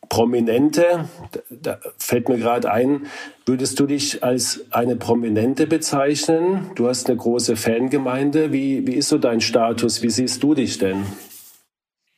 Prominente, 0.08 1.08
da 1.50 1.78
fällt 1.98 2.28
mir 2.28 2.38
gerade 2.38 2.70
ein, 2.70 3.06
würdest 3.44 3.78
du 3.78 3.86
dich 3.86 4.24
als 4.24 4.64
eine 4.70 4.96
Prominente 4.96 5.66
bezeichnen? 5.66 6.70
Du 6.76 6.88
hast 6.88 7.08
eine 7.08 7.18
große 7.18 7.56
Fangemeinde. 7.56 8.52
Wie, 8.52 8.86
wie 8.86 8.94
ist 8.94 9.10
so 9.10 9.18
dein 9.18 9.40
Status? 9.40 10.02
Wie 10.02 10.10
siehst 10.10 10.42
du 10.42 10.54
dich 10.54 10.78
denn? 10.78 11.04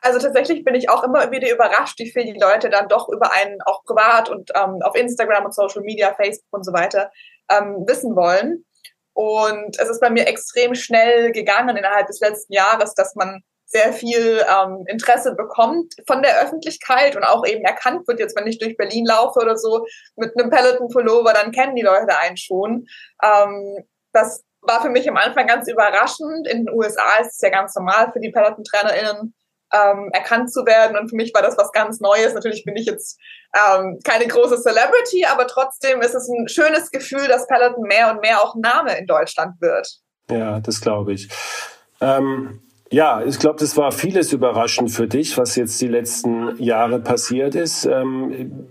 Also 0.01 0.19
tatsächlich 0.19 0.65
bin 0.65 0.75
ich 0.75 0.89
auch 0.89 1.05
immer 1.05 1.31
wieder 1.31 1.53
überrascht, 1.53 1.99
wie 1.99 2.11
viel 2.11 2.25
die 2.25 2.39
Leute 2.39 2.71
dann 2.71 2.89
doch 2.89 3.09
über 3.09 3.33
einen 3.33 3.61
auch 3.63 3.85
privat 3.85 4.31
und 4.31 4.51
ähm, 4.55 4.79
auf 4.83 4.95
Instagram 4.95 5.45
und 5.45 5.55
Social 5.55 5.83
Media, 5.83 6.15
Facebook 6.15 6.53
und 6.53 6.65
so 6.65 6.73
weiter 6.73 7.11
ähm, 7.51 7.85
wissen 7.87 8.17
wollen. 8.17 8.65
Und 9.13 9.79
es 9.79 9.89
ist 9.89 10.01
bei 10.01 10.11
mir 10.11 10.27
extrem 10.27 10.75
schnell 10.75 11.33
gegangen 11.33 11.77
innerhalb 11.77 12.07
des 12.07 12.21
letzten 12.21 12.53
Jahres, 12.53 12.95
dass 12.95 13.15
man 13.15 13.43
sehr 13.67 13.93
viel 13.93 14.45
ähm, 14.49 14.85
Interesse 14.89 15.35
bekommt 15.37 15.95
von 16.07 16.23
der 16.23 16.43
Öffentlichkeit 16.43 17.15
und 17.15 17.23
auch 17.23 17.47
eben 17.47 17.65
erkannt 17.65 18.07
wird, 18.09 18.19
jetzt 18.19 18.37
wenn 18.37 18.49
ich 18.49 18.59
durch 18.59 18.77
Berlin 18.77 19.07
laufe 19.07 19.39
oder 19.39 19.57
so 19.57 19.87
mit 20.17 20.37
einem 20.37 20.51
Peloton-Pullover, 20.51 21.33
dann 21.33 21.53
kennen 21.53 21.77
die 21.77 21.83
Leute 21.83 22.19
einen 22.19 22.37
schon. 22.37 22.87
Ähm, 23.23 23.85
das 24.13 24.43
war 24.63 24.83
für 24.83 24.91
mich 24.91 25.09
am 25.09 25.17
Anfang 25.17 25.47
ganz 25.47 25.69
überraschend. 25.69 26.49
In 26.49 26.67
den 26.67 26.75
USA 26.75 27.19
ist 27.21 27.35
es 27.35 27.41
ja 27.41 27.51
ganz 27.51 27.75
normal 27.77 28.11
für 28.13 28.19
die 28.19 28.33
Peloton-TrainerInnen, 28.33 29.35
ähm, 29.73 30.11
erkannt 30.13 30.53
zu 30.53 30.65
werden. 30.67 30.97
Und 30.97 31.09
für 31.09 31.17
mich 31.17 31.33
war 31.35 31.43
das 31.43 31.57
was 31.57 31.73
ganz 31.73 32.01
Neues. 32.01 32.35
Natürlich 32.35 32.65
bin 32.65 32.77
ich 32.77 32.87
jetzt 32.87 33.19
ähm, 33.55 33.99
keine 34.05 34.27
große 34.27 34.61
Celebrity, 34.61 35.27
aber 35.27 35.47
trotzdem 35.47 36.01
ist 36.03 36.15
es 36.15 36.29
ein 36.29 36.49
schönes 36.49 36.91
Gefühl, 36.91 37.27
dass 37.29 37.47
Peloton 37.47 37.85
mehr 37.85 38.13
und 38.13 38.21
mehr 38.21 38.43
auch 38.43 38.55
Name 38.57 38.99
in 38.99 39.07
Deutschland 39.07 39.61
wird. 39.61 39.89
Ja, 40.31 40.61
das 40.61 40.81
glaube 40.81 41.13
ich. 41.13 41.29
Ähm, 42.01 42.61
ja, 42.93 43.23
ich 43.23 43.39
glaube, 43.39 43.59
das 43.59 43.77
war 43.77 43.93
vieles 43.93 44.33
überraschend 44.33 44.91
für 44.91 45.07
dich, 45.07 45.39
was 45.39 45.55
jetzt 45.57 45.81
die 45.81 45.89
letzten 45.89 46.61
Jahre 46.61 46.99
passiert 46.99 47.55
ist. 47.55 47.85
Ähm, 47.85 48.69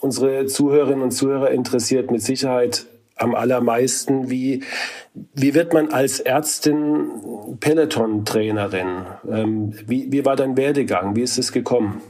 unsere 0.00 0.46
Zuhörerinnen 0.46 1.02
und 1.02 1.10
Zuhörer 1.10 1.50
interessiert 1.50 2.10
mit 2.10 2.22
Sicherheit 2.22 2.86
am 3.16 3.34
allermeisten, 3.34 4.30
wie, 4.30 4.62
wie 5.14 5.54
wird 5.54 5.72
man 5.72 5.92
als 5.92 6.20
Ärztin 6.20 7.56
Peloton-Trainerin? 7.60 9.06
Ähm, 9.28 9.78
wie, 9.86 10.12
wie 10.12 10.24
war 10.24 10.36
dein 10.36 10.56
Werdegang? 10.56 11.16
Wie 11.16 11.22
ist 11.22 11.38
es 11.38 11.50
gekommen? 11.50 12.02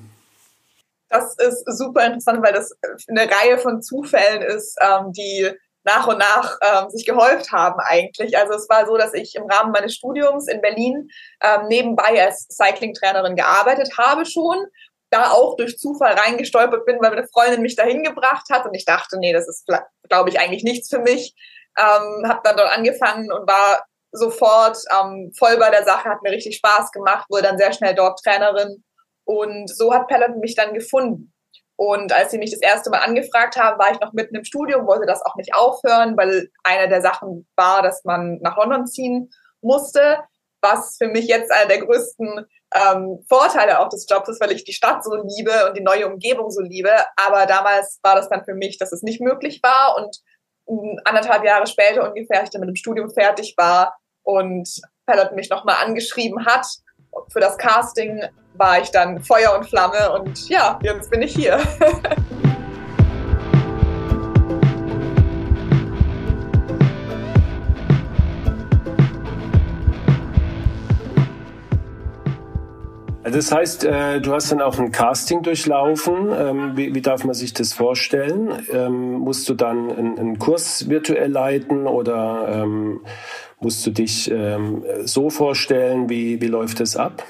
Das 1.09 1.37
ist 1.39 1.65
super 1.79 2.05
interessant, 2.05 2.45
weil 2.45 2.53
das 2.53 2.77
eine 3.09 3.31
Reihe 3.31 3.59
von 3.59 3.81
Zufällen 3.81 4.43
ist, 4.43 4.77
ähm, 4.83 5.13
die 5.13 5.51
nach 5.85 6.09
und 6.09 6.19
nach 6.19 6.59
ähm, 6.61 6.91
sich 6.91 7.07
gehäuft 7.07 7.53
haben 7.53 7.79
eigentlich. 7.79 8.37
Also 8.37 8.55
es 8.55 8.69
war 8.69 8.87
so, 8.87 8.97
dass 8.97 9.15
ich 9.15 9.37
im 9.37 9.45
Rahmen 9.45 9.71
meines 9.71 9.95
Studiums 9.95 10.49
in 10.49 10.61
Berlin 10.61 11.09
ähm, 11.41 11.69
nebenbei 11.69 12.21
als 12.25 12.49
Cycling-Trainerin 12.51 13.37
gearbeitet 13.37 13.97
habe 13.97 14.27
schon, 14.27 14.67
da 15.11 15.31
auch 15.31 15.57
durch 15.57 15.79
Zufall 15.79 16.15
reingestolpert 16.15 16.85
bin, 16.85 16.99
weil 17.01 17.13
eine 17.13 17.29
Freundin 17.29 17.63
mich 17.63 17.77
dahin 17.77 18.03
gebracht 18.03 18.47
hat 18.51 18.67
und 18.67 18.75
ich 18.75 18.85
dachte, 18.85 19.19
nee, 19.21 19.33
das 19.33 19.47
ist, 19.47 19.65
glaube 20.09 20.31
ich, 20.31 20.41
eigentlich 20.41 20.65
nichts 20.65 20.89
für 20.89 21.01
mich. 21.01 21.35
Ähm, 21.79 22.29
habe 22.29 22.41
dann 22.45 22.57
dort 22.57 22.77
angefangen 22.77 23.31
und 23.31 23.47
war 23.47 23.85
sofort 24.13 24.79
ähm, 24.99 25.33
voll 25.37 25.57
bei 25.59 25.71
der 25.71 25.85
Sache, 25.85 26.09
hat 26.09 26.23
mir 26.23 26.33
richtig 26.33 26.57
Spaß 26.57 26.91
gemacht, 26.93 27.27
wurde 27.29 27.43
dann 27.43 27.59
sehr 27.59 27.73
schnell 27.73 27.95
dort 27.95 28.19
Trainerin 28.23 28.83
und 29.25 29.69
so 29.69 29.93
hat 29.93 30.09
Pellet 30.09 30.37
mich 30.39 30.55
dann 30.55 30.73
gefunden. 30.73 31.33
Und 31.77 32.13
als 32.15 32.31
sie 32.31 32.39
mich 32.39 32.51
das 32.51 32.63
erste 32.63 32.89
Mal 32.89 33.01
angefragt 33.01 33.57
haben, 33.57 33.79
war 33.79 33.93
ich 33.93 34.01
noch 34.01 34.15
mitten 34.15 34.35
im 34.35 34.45
Studium, 34.45 34.87
wollte 34.87 35.05
das 35.05 35.23
auch 35.23 35.35
nicht 35.37 35.55
aufhören, 35.55 36.17
weil 36.17 36.49
eine 36.63 36.89
der 36.89 37.03
Sachen 37.03 37.47
war, 37.55 37.83
dass 37.83 38.03
man 38.05 38.39
nach 38.41 38.57
London 38.57 38.87
ziehen 38.87 39.31
musste, 39.61 40.21
was 40.70 40.96
für 40.99 41.08
mich 41.08 41.26
jetzt 41.26 41.50
einer 41.52 41.68
der 41.68 41.85
größten 41.85 42.46
ähm, 42.75 43.25
Vorteile 43.28 43.80
auch 43.80 43.88
des 43.88 44.06
Jobs 44.08 44.28
ist, 44.28 44.40
weil 44.40 44.52
ich 44.52 44.64
die 44.64 44.73
Stadt 44.73 45.04
so 45.04 45.14
liebe 45.14 45.68
und 45.68 45.76
die 45.76 45.82
neue 45.82 46.08
Umgebung 46.08 46.50
so 46.50 46.61
liebe. 46.61 46.90
Aber 47.16 47.46
damals 47.46 47.99
war 48.02 48.16
das 48.16 48.28
dann 48.28 48.44
für 48.44 48.54
mich, 48.54 48.78
dass 48.78 48.92
es 48.92 49.02
nicht 49.02 49.20
möglich 49.20 49.61
war 49.62 49.96
und 49.96 50.20
anderthalb 51.04 51.44
Jahre 51.44 51.66
später 51.66 52.08
ungefähr, 52.08 52.42
ich 52.42 52.50
dann 52.50 52.61
mit 52.61 52.68
dem 52.68 52.76
Studium 52.76 53.11
fertig 53.11 53.54
war 53.56 53.96
und 54.25 54.68
Pellet 55.06 55.32
mich 55.32 55.49
nochmal 55.49 55.76
angeschrieben 55.85 56.44
hat 56.44 56.66
für 57.32 57.40
das 57.40 57.56
Casting, 57.56 58.25
war 58.54 58.80
ich 58.80 58.90
dann 58.90 59.23
Feuer 59.23 59.56
und 59.56 59.68
Flamme 59.68 60.12
und 60.12 60.49
ja, 60.49 60.78
jetzt 60.82 61.11
bin 61.11 61.23
ich 61.23 61.35
hier. 61.35 61.61
das 73.37 73.52
heißt, 73.52 73.85
äh, 73.85 74.21
du 74.23 74.33
hast 74.33 74.50
dann 74.50 74.62
auch 74.62 74.78
ein 74.78 74.93
Casting 74.93 75.43
durchlaufen. 75.43 76.33
Ähm, 76.33 76.75
wie, 76.75 76.95
wie, 76.95 77.02
darf 77.02 77.23
man 77.23 77.35
sich 77.35 77.52
das 77.52 77.75
vorstellen? 77.75 78.66
Ähm, 78.73 79.19
musst 79.19 79.47
du 79.50 79.52
dann 79.52 79.90
einen, 79.90 80.19
einen, 80.19 80.38
Kurs 80.38 80.88
virtuell 80.88 81.31
leiten 81.31 81.87
oder 81.87 82.49
ähm, 82.49 83.05
musst 83.61 83.87
du 83.87 83.90
dich 83.90 84.31
ähm, 84.31 84.87
so 85.05 85.28
vorstellen? 85.28 86.09
Wie, 86.09 86.40
wie 86.40 86.47
läuft 86.47 86.81
das 86.81 86.97
ab? 86.97 87.25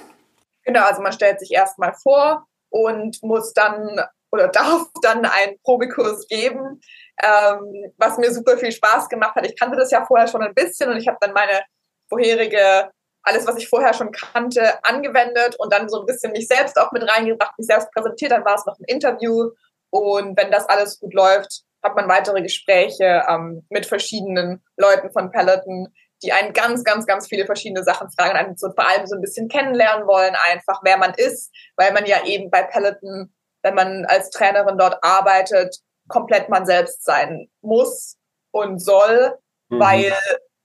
Genau, 0.63 0.85
also 0.85 1.03
man 1.03 1.11
stellt 1.11 1.41
sich 1.41 1.51
erstmal 1.51 1.93
vor 1.95 2.47
und 2.69 3.21
muss 3.25 3.53
dann 3.53 4.01
oder 4.31 4.47
darf 4.53 4.87
dann 5.03 5.25
einen 5.25 5.59
Probekurs 5.65 6.29
geben, 6.29 6.81
ähm, 7.21 7.93
was 7.97 8.17
mir 8.17 8.33
super 8.33 8.57
viel 8.59 8.71
Spaß 8.71 9.09
gemacht 9.09 9.35
hat. 9.35 9.45
Ich 9.45 9.59
kannte 9.59 9.77
das 9.77 9.91
ja 9.91 10.05
vorher 10.05 10.29
schon 10.29 10.43
ein 10.43 10.55
bisschen 10.55 10.89
und 10.89 10.99
ich 10.99 11.09
habe 11.09 11.19
dann 11.21 11.33
meine 11.33 11.63
vorherige 12.09 12.93
alles, 13.27 13.47
was 13.47 13.57
ich 13.57 13.69
vorher 13.69 13.93
schon 13.93 14.13
kannte, 14.13 14.83
angewendet 14.85 15.57
und 15.59 15.73
dann 15.73 15.89
so 15.89 16.01
ein 16.01 16.07
bisschen 16.07 16.33
mich 16.33 16.47
selbst 16.47 16.79
auch 16.79 16.93
mit 16.93 17.03
reingebracht, 17.09 17.59
mich 17.59 17.67
selbst 17.67 17.91
präsentiert. 17.93 18.33
Dann 18.33 18.45
war 18.45 18.55
es 18.55 18.67
noch 18.67 18.79
ein 18.79 18.85
Interview 18.87 19.51
und 19.91 20.37
wenn 20.37 20.51
das 20.51 20.69
alles 20.69 21.01
gut 21.01 21.13
läuft, 21.13 21.63
hat 21.83 21.97
man 21.97 22.09
weitere 22.09 22.43
Gespräche 22.43 23.25
ähm, 23.29 23.67
mit 23.69 23.87
verschiedenen 23.87 24.63
Leuten 24.77 25.11
von 25.11 25.31
Peloton, 25.31 25.89
die 26.23 26.33
einen 26.33 26.53
ganz, 26.53 26.85
ganz, 26.85 27.07
ganz 27.07 27.29
viele 27.29 27.47
verschiedene 27.47 27.85
Sachen 27.85 28.11
fragen, 28.11 28.37
einen 28.37 28.57
so 28.57 28.71
vor 28.73 28.89
allem 28.89 29.07
so 29.07 29.17
ein 29.17 29.21
bisschen 29.21 29.49
kennenlernen 29.49 30.07
wollen, 30.07 30.35
einfach 30.51 30.81
wer 30.83 30.97
man 30.97 31.13
ist, 31.15 31.53
weil 31.77 31.93
man 31.93 32.07
ja 32.07 32.25
eben 32.25 32.51
bei 32.51 32.63
Peloton, 32.63 33.35
wenn 33.63 33.75
man 33.75 34.05
als 34.07 34.31
Trainerin 34.31 34.79
dort 34.79 35.03
arbeitet, 35.03 35.77
komplett 36.09 36.49
man 36.49 36.65
selbst 36.65 37.05
sein 37.05 37.49
muss 37.61 38.17
und 38.53 38.79
soll, 38.79 39.37
mhm. 39.69 39.81
weil 39.81 40.13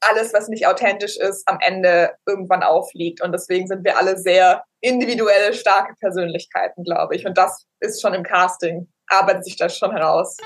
alles, 0.01 0.33
was 0.33 0.47
nicht 0.47 0.67
authentisch 0.67 1.17
ist, 1.17 1.47
am 1.47 1.59
Ende 1.61 2.11
irgendwann 2.25 2.63
aufliegt. 2.63 3.21
Und 3.21 3.31
deswegen 3.31 3.67
sind 3.67 3.83
wir 3.83 3.97
alle 3.97 4.17
sehr 4.17 4.63
individuelle, 4.81 5.53
starke 5.53 5.93
Persönlichkeiten, 5.99 6.83
glaube 6.83 7.15
ich. 7.15 7.25
Und 7.25 7.37
das 7.37 7.65
ist 7.79 8.01
schon 8.01 8.13
im 8.13 8.23
Casting, 8.23 8.87
arbeitet 9.07 9.45
sich 9.45 9.55
das 9.55 9.77
schon 9.77 9.91
heraus. 9.91 10.37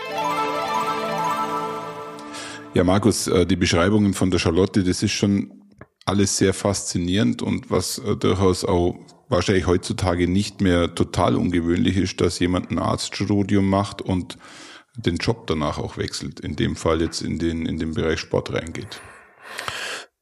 Ja, 2.73 2.83
Markus, 2.83 3.27
äh, 3.27 3.45
die 3.45 3.55
Beschreibungen 3.55 4.13
von 4.13 4.31
der 4.31 4.39
Charlotte, 4.39 4.83
das 4.83 5.01
ist 5.01 5.13
schon 5.13 5.61
alles 6.05 6.37
sehr 6.37 6.53
faszinierend 6.53 7.41
und 7.41 7.71
was 7.71 7.97
äh, 7.99 8.15
durchaus 8.17 8.65
auch 8.65 8.95
wahrscheinlich 9.29 9.65
heutzutage 9.65 10.27
nicht 10.27 10.61
mehr 10.61 10.93
total 10.93 11.35
ungewöhnlich 11.35 11.97
ist, 11.97 12.19
dass 12.21 12.37
jemand 12.39 12.71
ein 12.71 12.77
Arztstudium 12.77 13.67
macht 13.67 14.01
und 14.01 14.37
den 14.97 15.15
Job 15.15 15.47
danach 15.47 15.77
auch 15.77 15.97
wechselt, 15.97 16.41
in 16.41 16.55
dem 16.55 16.75
Fall 16.75 17.01
jetzt 17.01 17.21
in 17.21 17.39
den, 17.39 17.65
in 17.65 17.79
den 17.79 17.93
Bereich 17.93 18.19
Sport 18.19 18.53
reingeht. 18.53 19.01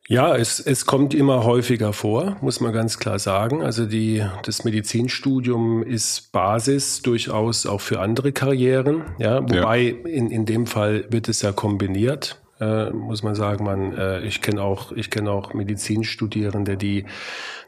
Ja, 0.09 0.35
es, 0.35 0.59
es 0.59 0.85
kommt 0.85 1.13
immer 1.13 1.45
häufiger 1.45 1.93
vor, 1.93 2.35
muss 2.41 2.59
man 2.59 2.73
ganz 2.73 2.99
klar 2.99 3.19
sagen. 3.19 3.63
Also 3.63 3.85
die, 3.85 4.23
das 4.43 4.65
Medizinstudium 4.65 5.81
ist 5.81 6.33
Basis 6.33 7.01
durchaus 7.01 7.65
auch 7.65 7.79
für 7.79 8.01
andere 8.01 8.33
Karrieren. 8.33 9.03
Ja, 9.17 9.41
wobei 9.41 9.79
ja. 9.79 10.09
in, 10.09 10.29
in 10.29 10.45
dem 10.45 10.67
Fall 10.67 11.05
wird 11.09 11.29
es 11.29 11.41
ja 11.41 11.53
kombiniert. 11.53 12.41
Äh, 12.59 12.89
muss 12.91 13.23
man 13.23 13.33
sagen, 13.33 13.63
man, 13.63 13.97
äh, 13.97 14.21
ich 14.21 14.41
kenne 14.41 14.61
auch, 14.61 14.91
ich 14.91 15.09
kenne 15.09 15.31
auch 15.31 15.53
Medizinstudierende, 15.53 16.75
die 16.75 17.05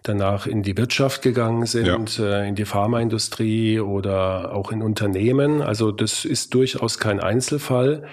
danach 0.03 0.45
in 0.45 0.61
die 0.61 0.77
Wirtschaft 0.77 1.21
gegangen 1.21 1.65
sind, 1.65 2.17
ja. 2.17 2.41
äh, 2.41 2.49
in 2.49 2.55
die 2.55 2.65
Pharmaindustrie 2.65 3.79
oder 3.79 4.53
auch 4.53 4.73
in 4.73 4.81
Unternehmen. 4.81 5.61
Also 5.61 5.91
das 5.91 6.25
ist 6.25 6.53
durchaus 6.53 6.99
kein 6.99 7.21
Einzelfall 7.21 8.03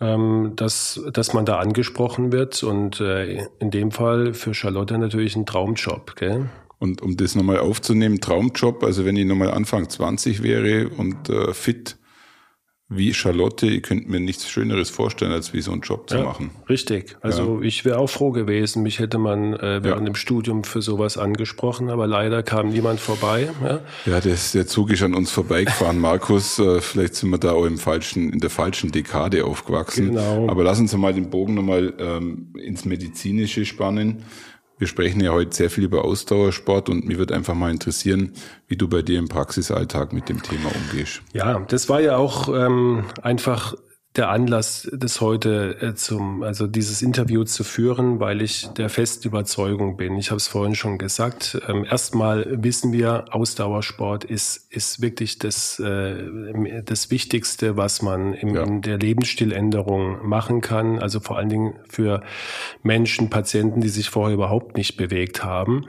ähm, 0.00 0.52
dass, 0.56 1.00
dass 1.12 1.34
man 1.34 1.44
da 1.44 1.58
angesprochen 1.58 2.32
wird. 2.32 2.62
Und 2.62 3.00
äh, 3.00 3.46
in 3.58 3.70
dem 3.70 3.90
Fall 3.90 4.34
für 4.34 4.54
Charlotte 4.54 4.96
natürlich 4.98 5.36
ein 5.36 5.46
Traumjob. 5.46 6.16
Gell? 6.16 6.48
Und 6.78 7.02
um 7.02 7.16
das 7.16 7.34
nochmal 7.34 7.58
aufzunehmen, 7.58 8.20
Traumjob, 8.20 8.84
also 8.84 9.04
wenn 9.04 9.16
ich 9.16 9.26
nochmal 9.26 9.50
Anfang 9.50 9.88
20 9.88 10.42
wäre 10.42 10.88
und 10.88 11.28
äh, 11.28 11.52
fit, 11.52 11.97
wie 12.90 13.12
Charlotte, 13.12 13.66
ihr 13.66 13.82
könnt 13.82 14.08
mir 14.08 14.18
nichts 14.18 14.48
Schöneres 14.48 14.88
vorstellen, 14.88 15.30
als 15.30 15.52
wie 15.52 15.60
so 15.60 15.72
einen 15.72 15.82
Job 15.82 16.08
zu 16.08 16.16
ja, 16.16 16.24
machen. 16.24 16.50
Richtig. 16.70 17.16
Also 17.20 17.58
ja. 17.60 17.66
ich 17.66 17.84
wäre 17.84 17.98
auch 17.98 18.08
froh 18.08 18.30
gewesen. 18.30 18.82
Mich 18.82 18.98
hätte 18.98 19.18
man 19.18 19.52
äh, 19.52 19.84
während 19.84 20.00
ja. 20.00 20.12
dem 20.12 20.14
Studium 20.14 20.64
für 20.64 20.80
sowas 20.80 21.18
angesprochen, 21.18 21.90
aber 21.90 22.06
leider 22.06 22.42
kam 22.42 22.70
niemand 22.70 22.98
vorbei. 22.98 23.50
Ja, 23.62 23.80
ja 24.06 24.20
das, 24.20 24.52
der 24.52 24.66
Zug 24.66 24.90
ist 24.90 25.02
an 25.02 25.14
uns 25.14 25.30
vorbeigefahren, 25.30 25.98
Markus. 25.98 26.58
Äh, 26.58 26.80
vielleicht 26.80 27.14
sind 27.16 27.28
wir 27.28 27.38
da 27.38 27.52
auch 27.52 27.66
im 27.66 27.76
falschen, 27.76 28.32
in 28.32 28.40
der 28.40 28.50
falschen 28.50 28.90
Dekade 28.90 29.44
aufgewachsen. 29.44 30.08
Genau. 30.08 30.48
Aber 30.48 30.64
lass 30.64 30.80
uns 30.80 30.96
mal 30.96 31.12
den 31.12 31.28
Bogen 31.28 31.54
nochmal 31.54 31.92
ähm, 31.98 32.54
ins 32.58 32.86
Medizinische 32.86 33.66
spannen. 33.66 34.24
Wir 34.78 34.86
sprechen 34.86 35.20
ja 35.20 35.32
heute 35.32 35.54
sehr 35.54 35.70
viel 35.70 35.84
über 35.84 36.04
Ausdauersport 36.04 36.88
und 36.88 37.06
mir 37.06 37.18
wird 37.18 37.32
einfach 37.32 37.54
mal 37.54 37.70
interessieren, 37.70 38.32
wie 38.68 38.76
du 38.76 38.88
bei 38.88 39.02
dir 39.02 39.18
im 39.18 39.28
Praxisalltag 39.28 40.12
mit 40.12 40.28
dem 40.28 40.42
Thema 40.42 40.70
umgehst. 40.74 41.20
Ja, 41.32 41.58
das 41.68 41.88
war 41.88 42.00
ja 42.00 42.16
auch 42.16 42.48
ähm, 42.48 43.04
einfach 43.22 43.74
der 44.18 44.30
Anlass, 44.30 44.88
das 44.92 45.20
heute 45.20 45.76
äh, 45.80 45.94
zum, 45.94 46.42
also 46.42 46.66
dieses 46.66 47.00
Interview 47.00 47.44
zu 47.44 47.64
führen, 47.64 48.20
weil 48.20 48.42
ich 48.42 48.68
der 48.68 48.90
festen 48.90 49.28
Überzeugung 49.28 49.96
bin. 49.96 50.16
Ich 50.16 50.30
habe 50.30 50.36
es 50.36 50.48
vorhin 50.48 50.74
schon 50.74 50.98
gesagt. 50.98 51.58
Ähm, 51.68 51.86
erstmal 51.88 52.62
wissen 52.62 52.92
wir, 52.92 53.26
Ausdauersport 53.30 54.24
ist 54.24 54.66
ist 54.70 55.00
wirklich 55.00 55.38
das 55.38 55.78
äh, 55.78 56.82
das 56.84 57.10
Wichtigste, 57.10 57.76
was 57.76 58.02
man 58.02 58.34
im, 58.34 58.54
ja. 58.54 58.64
in 58.64 58.82
der 58.82 58.98
Lebensstiländerung 58.98 60.26
machen 60.28 60.60
kann. 60.60 60.98
Also 60.98 61.20
vor 61.20 61.38
allen 61.38 61.48
Dingen 61.48 61.74
für 61.88 62.22
Menschen, 62.82 63.30
Patienten, 63.30 63.80
die 63.80 63.88
sich 63.88 64.10
vorher 64.10 64.34
überhaupt 64.34 64.76
nicht 64.76 64.96
bewegt 64.96 65.44
haben. 65.44 65.86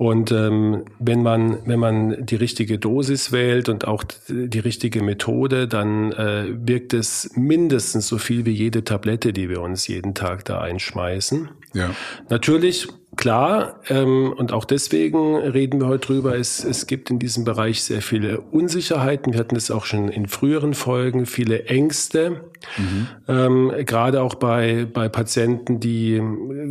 Und 0.00 0.32
ähm, 0.32 0.86
wenn 0.98 1.22
man 1.22 1.58
wenn 1.66 1.78
man 1.78 2.24
die 2.24 2.36
richtige 2.36 2.78
Dosis 2.78 3.32
wählt 3.32 3.68
und 3.68 3.86
auch 3.86 4.02
die 4.30 4.58
richtige 4.58 5.02
Methode, 5.02 5.68
dann 5.68 6.12
äh, 6.12 6.46
wirkt 6.48 6.94
es 6.94 7.32
mindestens 7.34 8.08
so 8.08 8.16
viel 8.16 8.46
wie 8.46 8.52
jede 8.52 8.82
Tablette, 8.82 9.34
die 9.34 9.50
wir 9.50 9.60
uns 9.60 9.88
jeden 9.88 10.14
Tag 10.14 10.46
da 10.46 10.58
einschmeißen. 10.62 11.50
Ja. 11.74 11.90
Natürlich 12.30 12.88
klar, 13.20 13.80
ähm, 13.88 14.32
und 14.32 14.50
auch 14.50 14.64
deswegen 14.64 15.36
reden 15.36 15.78
wir 15.78 15.88
heute 15.88 16.06
drüber, 16.06 16.38
es, 16.38 16.64
es 16.64 16.86
gibt 16.86 17.10
in 17.10 17.18
diesem 17.18 17.44
Bereich 17.44 17.82
sehr 17.84 18.00
viele 18.00 18.40
Unsicherheiten. 18.40 19.34
Wir 19.34 19.40
hatten 19.40 19.56
es 19.56 19.70
auch 19.70 19.84
schon 19.84 20.08
in 20.08 20.26
früheren 20.26 20.72
Folgen, 20.72 21.26
viele 21.26 21.66
Ängste, 21.66 22.50
mhm. 22.78 23.06
ähm, 23.28 23.72
gerade 23.84 24.22
auch 24.22 24.36
bei, 24.36 24.86
bei 24.90 25.10
Patienten, 25.10 25.80
die 25.80 26.22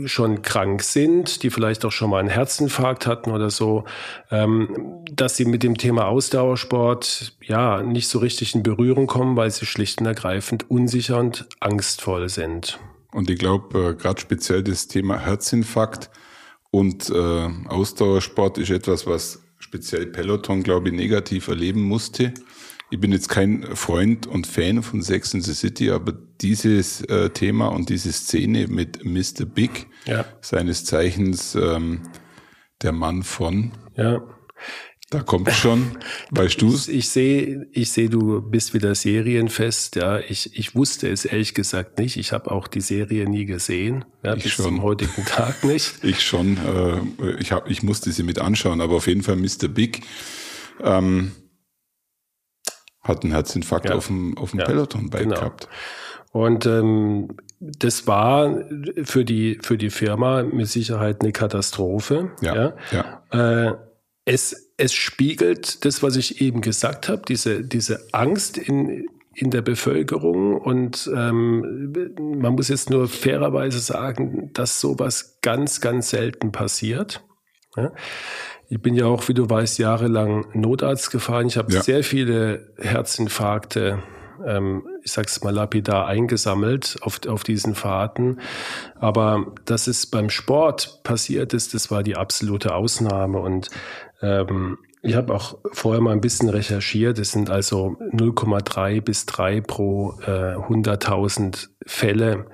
schon 0.05 0.41
krank 0.41 0.81
sind, 0.81 1.43
die 1.43 1.51
vielleicht 1.51 1.85
auch 1.85 1.91
schon 1.91 2.09
mal 2.09 2.19
einen 2.19 2.29
Herzinfarkt 2.29 3.05
hatten 3.05 3.29
oder 3.29 3.51
so, 3.51 3.83
ähm, 4.31 5.03
dass 5.13 5.37
sie 5.37 5.45
mit 5.45 5.61
dem 5.61 5.77
Thema 5.77 6.07
Ausdauersport 6.07 7.33
ja 7.43 7.83
nicht 7.83 8.07
so 8.07 8.17
richtig 8.17 8.55
in 8.55 8.63
Berührung 8.63 9.05
kommen, 9.05 9.37
weil 9.37 9.51
sie 9.51 9.67
schlicht 9.67 10.01
und 10.01 10.07
ergreifend 10.07 10.67
unsicher 10.71 11.19
und 11.19 11.47
angstvoll 11.59 12.27
sind. 12.27 12.79
Und 13.11 13.29
ich 13.29 13.37
glaube, 13.37 13.91
äh, 13.91 13.93
gerade 13.93 14.19
speziell 14.19 14.63
das 14.63 14.87
Thema 14.87 15.19
Herzinfarkt 15.19 16.09
und 16.71 17.09
äh, 17.09 17.49
Ausdauersport 17.67 18.57
ist 18.57 18.69
etwas, 18.69 19.07
was 19.07 19.43
speziell 19.57 20.07
Peloton, 20.07 20.63
glaube 20.63 20.89
ich, 20.89 20.95
negativ 20.95 21.47
erleben 21.47 21.81
musste. 21.81 22.33
Ich 22.91 22.99
bin 22.99 23.11
jetzt 23.11 23.29
kein 23.29 23.63
Freund 23.75 24.25
und 24.25 24.47
Fan 24.47 24.81
von 24.81 25.01
Sex 25.01 25.33
in 25.33 25.41
the 25.41 25.53
City, 25.53 25.91
aber 25.91 26.13
dieses 26.41 27.01
äh, 27.01 27.29
Thema 27.29 27.67
und 27.67 27.89
diese 27.89 28.11
Szene 28.11 28.67
mit 28.67 29.05
Mr. 29.05 29.45
Big, 29.45 29.87
ja. 30.05 30.25
seines 30.41 30.85
Zeichens 30.85 31.53
ähm, 31.55 32.01
der 32.81 32.91
Mann 32.91 33.23
von, 33.23 33.73
ja. 33.95 34.23
Da 35.11 35.23
kommt 35.23 35.51
schon. 35.51 35.97
Weißt 36.29 36.61
du's? 36.61 36.87
Ich, 36.87 37.09
sehe, 37.09 37.67
ich 37.71 37.91
sehe, 37.91 38.09
du 38.09 38.41
bist 38.41 38.75
wieder 38.75 38.93
serienfest. 38.93 39.95
Ja, 39.95 40.19
ich, 40.19 40.55
ich 40.57 40.75
wusste 40.75 41.09
es 41.09 41.25
ehrlich 41.25 41.55
gesagt 41.55 41.97
nicht. 41.97 42.17
Ich 42.17 42.31
habe 42.31 42.51
auch 42.51 42.67
die 42.67 42.81
Serie 42.81 43.27
nie 43.27 43.45
gesehen. 43.45 44.05
Ja, 44.21 44.35
ich 44.35 44.43
bis 44.43 44.51
schon. 44.51 44.65
zum 44.65 44.83
heutigen 44.83 45.25
Tag 45.25 45.63
nicht. 45.63 46.03
ich 46.03 46.21
schon. 46.21 46.57
Äh, 46.57 47.31
ich 47.39 47.51
hab, 47.51 47.67
ich 47.69 47.81
musste 47.81 48.11
sie 48.11 48.21
mit 48.21 48.39
anschauen, 48.39 48.81
aber 48.81 48.97
auf 48.97 49.07
jeden 49.07 49.23
Fall 49.23 49.37
Mr. 49.37 49.67
Big 49.67 50.03
ähm, 50.83 51.31
hat 53.01 53.23
einen 53.23 53.33
Herzinfarkt 53.33 53.89
ja. 53.89 53.95
auf 53.95 54.07
dem, 54.07 54.37
auf 54.37 54.51
dem 54.51 54.59
ja, 54.59 54.65
Peloton-Bike 54.65 55.23
genau. 55.23 55.35
gehabt. 55.35 55.69
Und 56.31 56.67
ähm, 56.67 57.35
das 57.59 58.05
war 58.05 58.63
für 59.03 59.25
die 59.25 59.57
für 59.63 59.79
die 59.79 59.89
Firma 59.89 60.43
mit 60.43 60.67
Sicherheit 60.67 61.21
eine 61.21 61.31
Katastrophe. 61.31 62.31
Ja. 62.41 62.75
ja. 62.91 63.21
ja. 63.31 63.69
Äh, 63.69 63.75
es, 64.25 64.68
es 64.79 64.93
spiegelt 64.93 65.83
das, 65.85 66.01
was 66.01 66.15
ich 66.15 66.41
eben 66.41 66.61
gesagt 66.61 67.09
habe, 67.09 67.23
diese, 67.27 67.63
diese 67.63 68.07
Angst 68.13 68.57
in, 68.57 69.07
in 69.33 69.51
der 69.51 69.61
Bevölkerung. 69.61 70.57
Und 70.57 71.09
ähm, 71.13 71.93
man 72.17 72.53
muss 72.53 72.69
jetzt 72.69 72.89
nur 72.89 73.07
fairerweise 73.07 73.79
sagen, 73.79 74.51
dass 74.53 74.79
sowas 74.79 75.39
ganz, 75.41 75.81
ganz 75.81 76.09
selten 76.09 76.51
passiert. 76.51 77.23
Ja? 77.75 77.91
Ich 78.69 78.81
bin 78.81 78.95
ja 78.95 79.05
auch, 79.05 79.27
wie 79.27 79.33
du 79.33 79.49
weißt, 79.49 79.79
jahrelang 79.79 80.45
Notarzt 80.53 81.11
gefahren. 81.11 81.47
Ich 81.47 81.57
habe 81.57 81.73
ja. 81.73 81.81
sehr 81.81 82.03
viele 82.03 82.73
Herzinfarkte, 82.77 84.01
ähm, 84.45 84.87
ich 85.03 85.11
sag's 85.11 85.43
mal 85.43 85.53
lapidar, 85.53 86.07
eingesammelt 86.07 86.97
auf, 87.01 87.19
auf 87.27 87.43
diesen 87.43 87.75
Fahrten. 87.75 88.39
Aber 88.99 89.53
dass 89.65 89.87
es 89.87 90.05
beim 90.05 90.29
Sport 90.29 91.01
passiert 91.03 91.53
ist, 91.53 91.73
das 91.73 91.91
war 91.91 92.03
die 92.03 92.15
absolute 92.15 92.75
Ausnahme. 92.75 93.39
Und 93.39 93.69
ähm, 94.21 94.77
ich 95.01 95.15
habe 95.15 95.33
auch 95.33 95.57
vorher 95.71 96.01
mal 96.01 96.11
ein 96.11 96.21
bisschen 96.21 96.49
recherchiert. 96.49 97.19
Es 97.19 97.31
sind 97.31 97.49
also 97.49 97.97
0,3 98.11 99.01
bis 99.01 99.25
3 99.25 99.61
pro 99.61 100.15
äh, 100.25 100.55
100.000 100.55 101.69
Fälle, 101.85 102.47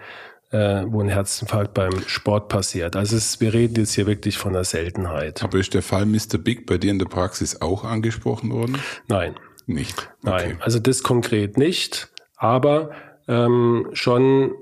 äh, 0.52 0.84
wo 0.88 1.02
ein 1.02 1.10
Herzinfarkt 1.10 1.74
beim 1.74 2.02
Sport 2.06 2.50
passiert. 2.50 2.95
Also 2.95 3.15
es, 3.17 3.41
wir 3.41 3.54
reden 3.54 3.76
jetzt 3.78 3.93
hier 3.93 4.06
wirklich 4.06 4.38
von 4.38 4.56
einer 4.56 4.63
Seltenheit. 4.63 5.43
Aber 5.43 5.58
ist 5.58 5.74
der 5.74 5.82
Fall 5.82 6.06
Mr. 6.06 6.38
Big 6.38 6.67
bei 6.67 6.78
dir 6.78 6.91
in 6.91 7.00
der 7.00 7.08
Praxis 7.08 7.62
auch 7.62 7.84
angesprochen 7.84 8.52
worden? 8.52 8.78
Nein. 9.08 9.36
Nicht? 9.65 9.97
Okay. 9.97 10.10
Nein, 10.23 10.58
also 10.62 10.80
das 10.80 11.04
konkret 11.04 11.58
nicht. 11.58 12.10
Aber 12.38 12.91
ähm, 13.28 13.88
schon 13.93 14.54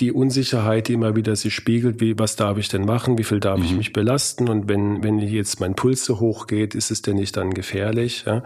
die 0.00 0.12
Unsicherheit, 0.12 0.88
die 0.88 0.92
immer 0.92 1.16
wieder 1.16 1.34
sich 1.36 1.54
spiegelt, 1.54 2.00
wie, 2.00 2.18
was 2.18 2.36
darf 2.36 2.58
ich 2.58 2.68
denn 2.68 2.84
machen, 2.84 3.18
wie 3.18 3.24
viel 3.24 3.40
darf 3.40 3.58
mhm. 3.58 3.64
ich 3.64 3.72
mich 3.74 3.92
belasten 3.92 4.48
und 4.48 4.68
wenn, 4.68 5.02
wenn 5.02 5.18
jetzt 5.18 5.60
mein 5.60 5.74
Puls 5.74 6.04
so 6.04 6.20
hoch 6.20 6.46
geht, 6.46 6.74
ist 6.74 6.90
es 6.90 7.02
denn 7.02 7.16
nicht 7.16 7.36
dann 7.36 7.52
gefährlich? 7.52 8.24
Ja? 8.26 8.44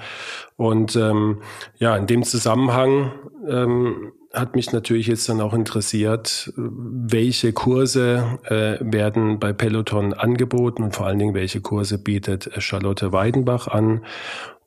Und 0.57 0.97
ähm, 0.97 1.43
ja, 1.79 1.97
in 1.97 2.07
dem 2.07 2.23
Zusammenhang 2.23 3.13
ähm, 3.49 4.13
hat 4.33 4.55
mich 4.55 4.73
natürlich 4.73 5.07
jetzt 5.07 5.29
dann 5.29 5.41
auch 5.41 5.55
interessiert, 5.55 6.53
welche 6.57 7.53
Kurse 7.53 8.39
äh, 8.45 8.77
werden 8.81 9.39
bei 9.39 9.53
Peloton 9.53 10.13
angeboten 10.13 10.83
und 10.83 10.95
vor 10.95 11.07
allen 11.07 11.19
Dingen, 11.19 11.35
welche 11.35 11.61
Kurse 11.61 11.99
bietet 11.99 12.51
Charlotte 12.59 13.13
Weidenbach 13.13 13.67
an. 13.67 14.05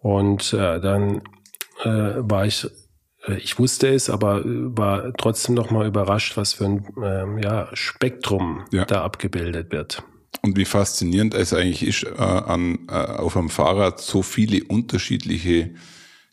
Und 0.01 0.53
äh, 0.53 0.79
dann 0.79 1.21
äh, 1.83 1.89
war 2.17 2.45
ich 2.45 2.67
äh, 3.27 3.37
ich 3.37 3.59
wusste 3.59 3.87
es, 3.87 4.09
aber 4.09 4.45
äh, 4.45 4.77
war 4.77 5.13
trotzdem 5.13 5.55
noch 5.55 5.71
mal 5.71 5.87
überrascht, 5.87 6.37
was 6.37 6.53
für 6.53 6.65
ein 6.65 6.85
ähm, 7.03 7.39
ja, 7.39 7.69
Spektrum 7.73 8.65
ja. 8.71 8.85
da 8.85 9.03
abgebildet 9.03 9.71
wird. 9.71 10.03
Und 10.41 10.57
wie 10.57 10.65
faszinierend 10.65 11.33
es 11.33 11.53
eigentlich 11.53 11.83
ist, 11.83 12.03
äh, 12.03 12.21
an, 12.21 12.87
äh, 12.89 12.93
auf 12.93 13.35
einem 13.35 13.49
Fahrrad 13.49 13.99
so 13.99 14.21
viele 14.21 14.63
unterschiedliche 14.63 15.71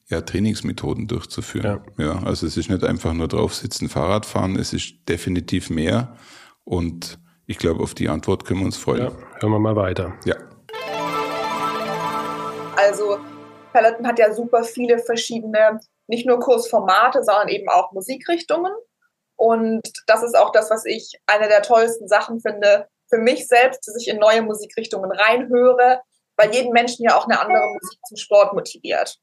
ja, 0.09 0.21
Trainingsmethoden 0.21 1.09
durchzuführen. 1.09 1.81
Ja. 1.99 2.05
ja, 2.05 2.23
also 2.23 2.47
es 2.47 2.57
ist 2.57 2.71
nicht 2.71 2.85
einfach 2.85 3.13
nur 3.13 3.27
drauf 3.27 3.55
sitzen, 3.55 3.89
Fahrrad 3.89 4.25
fahren, 4.25 4.57
es 4.57 4.73
ist 4.73 5.09
definitiv 5.09 5.71
mehr. 5.71 6.17
Und 6.65 7.19
ich 7.47 7.59
glaube, 7.59 7.83
auf 7.83 7.95
die 7.95 8.09
Antwort 8.09 8.45
können 8.45 8.61
wir 8.61 8.67
uns 8.67 8.77
freuen. 8.77 9.05
Ja, 9.05 9.13
hören 9.41 9.53
wir 9.53 9.59
mal 9.59 9.75
weiter. 9.75 10.15
Ja. 10.25 10.37
Also 12.77 13.19
Peloton 13.77 14.07
hat 14.07 14.19
ja 14.19 14.33
super 14.33 14.65
viele 14.65 14.99
verschiedene 14.99 15.81
nicht 16.07 16.27
nur 16.27 16.41
Kursformate, 16.41 17.23
sondern 17.23 17.49
eben 17.49 17.69
auch 17.69 17.93
Musikrichtungen. 17.93 18.73
Und 19.37 19.83
das 20.07 20.23
ist 20.23 20.37
auch 20.37 20.51
das, 20.53 20.71
was 20.71 20.87
ich 20.87 21.13
eine 21.27 21.49
der 21.49 21.61
tollsten 21.61 22.09
Sachen 22.09 22.41
finde 22.41 22.89
für 23.11 23.19
mich 23.19 23.47
selbst, 23.47 23.87
dass 23.87 24.01
ich 24.01 24.09
in 24.09 24.19
neue 24.19 24.41
Musikrichtungen 24.41 25.13
reinhöre, 25.13 26.01
weil 26.37 26.55
jeden 26.55 26.73
Menschen 26.73 27.05
ja 27.05 27.17
auch 27.17 27.27
eine 27.27 27.39
andere 27.39 27.67
Musik 27.75 27.99
zum 28.07 28.17
Sport 28.17 28.55
motiviert. 28.55 29.19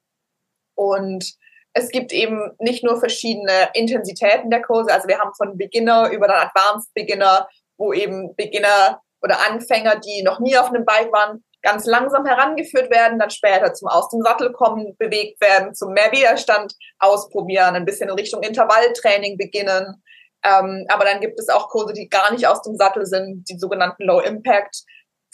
Und 0.76 1.34
es 1.74 1.90
gibt 1.90 2.14
eben 2.14 2.52
nicht 2.60 2.84
nur 2.84 3.00
verschiedene 3.00 3.70
Intensitäten 3.74 4.52
der 4.52 4.62
Kurse, 4.62 4.94
also 4.94 5.08
wir 5.08 5.18
haben 5.18 5.34
von 5.36 5.58
Beginner 5.58 6.12
über 6.12 6.28
dann 6.28 6.48
Advanced 6.48 6.94
Beginner, 6.94 7.50
wo 7.78 7.92
eben 7.92 8.36
Beginner 8.36 9.02
oder 9.22 9.40
Anfänger, 9.50 9.96
die 9.96 10.22
noch 10.22 10.40
nie 10.40 10.56
auf 10.58 10.68
einem 10.68 10.86
Bike 10.86 11.12
waren, 11.12 11.44
ganz 11.64 11.86
langsam 11.86 12.26
herangeführt 12.26 12.92
werden, 12.92 13.20
dann 13.20 13.30
später 13.30 13.74
zum 13.74 13.88
Aus 13.88 14.10
dem 14.10 14.22
Sattel 14.22 14.52
kommen, 14.52 14.96
bewegt 14.98 15.42
werden, 15.42 15.74
zum 15.74 15.94
mehr 15.94 16.12
Widerstand 16.12 16.76
ausprobieren, 17.00 17.76
ein 17.76 17.86
bisschen 17.86 18.10
in 18.10 18.16
Richtung 18.16 18.44
Intervalltraining 18.44 19.38
beginnen. 19.38 20.04
Ähm, 20.46 20.86
aber 20.90 21.06
dann 21.06 21.22
gibt 21.22 21.40
es 21.40 21.50
auch 21.50 21.70
Kurse, 21.70 21.94
die 21.94 22.10
gar 22.10 22.32
nicht 22.34 22.46
aus 22.46 22.62
dem 22.62 22.76
Sattel 22.76 23.06
sind, 23.06 23.50
die 23.50 23.58
sogenannten 23.58 24.04
Low 24.04 24.20
Impact, 24.20 24.84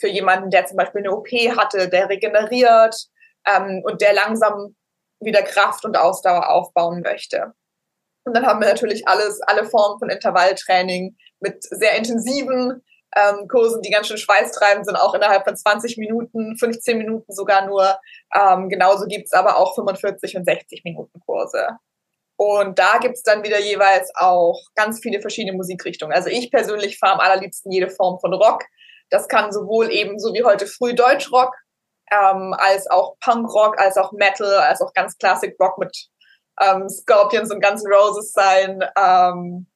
für 0.00 0.08
jemanden, 0.08 0.50
der 0.50 0.64
zum 0.64 0.78
Beispiel 0.78 1.02
eine 1.02 1.14
OP 1.14 1.28
hatte, 1.28 1.88
der 1.88 2.08
regeneriert 2.08 2.96
ähm, 3.46 3.82
und 3.84 4.00
der 4.00 4.14
langsam 4.14 4.74
wieder 5.20 5.42
Kraft 5.42 5.84
und 5.84 5.96
Ausdauer 5.96 6.48
aufbauen 6.48 7.02
möchte. 7.02 7.52
Und 8.24 8.34
dann 8.34 8.46
haben 8.46 8.60
wir 8.60 8.68
natürlich 8.68 9.06
alles, 9.06 9.40
alle 9.42 9.64
Formen 9.64 9.98
von 9.98 10.08
Intervalltraining 10.08 11.16
mit 11.40 11.62
sehr 11.62 11.96
intensiven 11.96 12.82
ähm, 13.16 13.48
Kursen, 13.48 13.82
die 13.82 13.90
ganz 13.90 14.06
schön 14.06 14.18
schweißtreibend 14.18 14.86
sind, 14.86 14.96
auch 14.96 15.14
innerhalb 15.14 15.44
von 15.44 15.56
20 15.56 15.96
Minuten, 15.96 16.56
15 16.56 16.98
Minuten 16.98 17.32
sogar 17.32 17.66
nur. 17.66 17.98
Ähm, 18.34 18.68
genauso 18.68 19.06
gibt's 19.06 19.32
aber 19.32 19.58
auch 19.58 19.74
45 19.74 20.36
und 20.36 20.44
60 20.44 20.84
Minuten 20.84 21.20
Kurse. 21.20 21.68
Und 22.36 22.78
da 22.78 22.98
gibt's 22.98 23.22
dann 23.22 23.42
wieder 23.42 23.60
jeweils 23.60 24.10
auch 24.14 24.58
ganz 24.74 25.00
viele 25.00 25.20
verschiedene 25.20 25.56
Musikrichtungen. 25.56 26.14
Also 26.14 26.30
ich 26.30 26.50
persönlich 26.50 26.98
fahre 26.98 27.14
am 27.14 27.20
allerliebsten 27.20 27.70
jede 27.70 27.90
Form 27.90 28.18
von 28.18 28.32
Rock. 28.32 28.64
Das 29.10 29.28
kann 29.28 29.52
sowohl 29.52 29.90
eben 29.90 30.18
so 30.18 30.32
wie 30.32 30.44
heute 30.44 30.66
früh 30.66 30.94
Deutschrock, 30.94 31.54
ähm, 32.10 32.54
als 32.56 32.88
auch 32.90 33.16
Punkrock, 33.20 33.78
als 33.78 33.98
auch 33.98 34.12
Metal, 34.12 34.54
als 34.54 34.80
auch 34.80 34.94
ganz 34.94 35.18
Classic 35.18 35.54
Rock 35.60 35.78
mit 35.78 35.94
ähm, 36.60 36.88
Scorpions 36.88 37.50
und 37.50 37.62
Guns 37.62 37.84
N' 37.84 37.92
Roses 37.92 38.32
sein. 38.32 38.84
Ähm, 38.96 39.66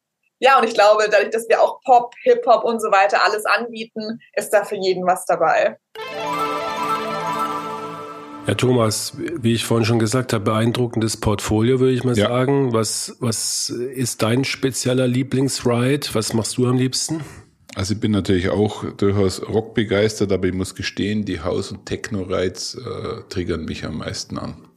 ja, 0.44 0.59
und 0.59 0.68
ich 0.68 0.74
glaube, 0.74 1.09
dadurch, 1.11 1.30
dass 1.30 1.48
wir 1.48 1.62
auch 1.62 1.80
Pop, 1.80 2.14
Hip-Hop 2.22 2.64
und 2.64 2.78
so 2.80 2.88
weiter 2.88 3.24
alles 3.24 3.46
anbieten, 3.46 4.20
ist 4.35 4.50
da 4.50 4.64
für 4.64 4.76
jeden 4.76 5.07
was 5.07 5.24
dabei. 5.24 5.78
Ja, 8.46 8.54
Thomas, 8.54 9.14
wie 9.16 9.54
ich 9.54 9.64
vorhin 9.64 9.87
schon 9.87 9.98
gesagt 9.98 10.35
habe, 10.35 10.44
beeindruckendes 10.44 11.16
Portfolio, 11.16 11.80
würde 11.80 11.94
ich 11.94 12.04
mal 12.04 12.16
ja. 12.16 12.28
sagen. 12.28 12.74
Was, 12.74 13.16
was 13.20 13.70
ist 13.70 14.20
dein 14.20 14.44
spezieller 14.44 15.07
Lieblingsride? 15.07 16.09
Was 16.12 16.35
machst 16.35 16.59
du 16.59 16.66
am 16.66 16.76
liebsten? 16.76 17.24
Also 17.74 17.94
ich 17.94 18.00
bin 18.00 18.12
natürlich 18.12 18.50
auch 18.50 18.85
durchaus 18.98 19.48
rockbegeistert, 19.48 20.30
aber 20.30 20.46
ich 20.46 20.52
muss 20.52 20.74
gestehen, 20.74 21.24
die 21.24 21.40
House- 21.40 21.72
und 21.72 21.87
Techno-Rides 21.87 22.74
äh, 22.74 23.22
triggern 23.30 23.64
mich 23.64 23.87
am 23.87 23.96
meisten 23.96 24.38
an. 24.38 24.68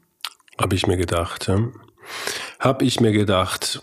Habe 0.57 0.75
ich 0.75 0.87
mir 0.87 0.95
gedacht, 0.95 1.49
ja. 1.49 1.59
Hab 2.57 2.81
ich 2.81 3.01
mir 3.01 3.11
gedacht. 3.11 3.81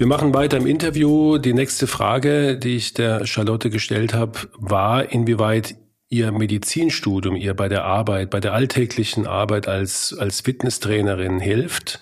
Wir 0.00 0.06
machen 0.06 0.32
weiter 0.32 0.56
im 0.56 0.64
Interview. 0.64 1.36
Die 1.36 1.52
nächste 1.52 1.86
Frage, 1.86 2.56
die 2.56 2.76
ich 2.76 2.94
der 2.94 3.26
Charlotte 3.26 3.68
gestellt 3.68 4.14
habe, 4.14 4.48
war, 4.56 5.12
inwieweit 5.12 5.74
Ihr 6.08 6.32
Medizinstudium 6.32 7.36
ihr 7.36 7.52
bei 7.52 7.68
der 7.68 7.84
Arbeit, 7.84 8.30
bei 8.30 8.40
der 8.40 8.54
alltäglichen 8.54 9.26
Arbeit 9.26 9.68
als, 9.68 10.16
als 10.18 10.40
Fitnesstrainerin 10.40 11.38
hilft 11.38 12.00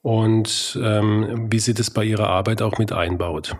und 0.00 0.78
ähm, 0.82 1.48
wie 1.52 1.58
sie 1.58 1.74
das 1.74 1.90
bei 1.90 2.04
ihrer 2.04 2.30
Arbeit 2.30 2.62
auch 2.62 2.78
mit 2.78 2.90
einbaut. 2.90 3.54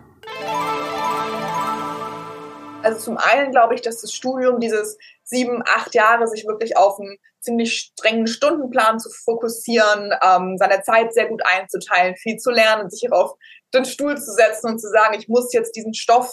Also 2.82 2.98
zum 2.98 3.18
einen 3.18 3.50
glaube 3.50 3.74
ich, 3.74 3.82
dass 3.82 4.00
das 4.00 4.12
Studium 4.12 4.58
dieses 4.58 4.96
sieben, 5.22 5.62
acht 5.66 5.94
Jahre 5.94 6.26
sich 6.28 6.46
wirklich 6.46 6.78
auf 6.78 6.98
einen 6.98 7.18
ziemlich 7.40 7.78
strengen 7.78 8.26
Stundenplan 8.26 8.98
zu 8.98 9.08
fokussieren, 9.10 10.12
ähm, 10.22 10.56
seine 10.58 10.82
Zeit 10.82 11.14
sehr 11.14 11.26
gut 11.26 11.42
einzuteilen, 11.44 12.16
viel 12.16 12.36
zu 12.36 12.50
lernen, 12.50 12.90
sich 12.90 13.10
auf 13.12 13.34
den 13.74 13.84
Stuhl 13.84 14.16
zu 14.16 14.32
setzen 14.32 14.70
und 14.70 14.78
zu 14.78 14.88
sagen, 14.88 15.16
ich 15.18 15.28
muss 15.28 15.52
jetzt 15.52 15.76
diesen 15.76 15.94
Stoff 15.94 16.32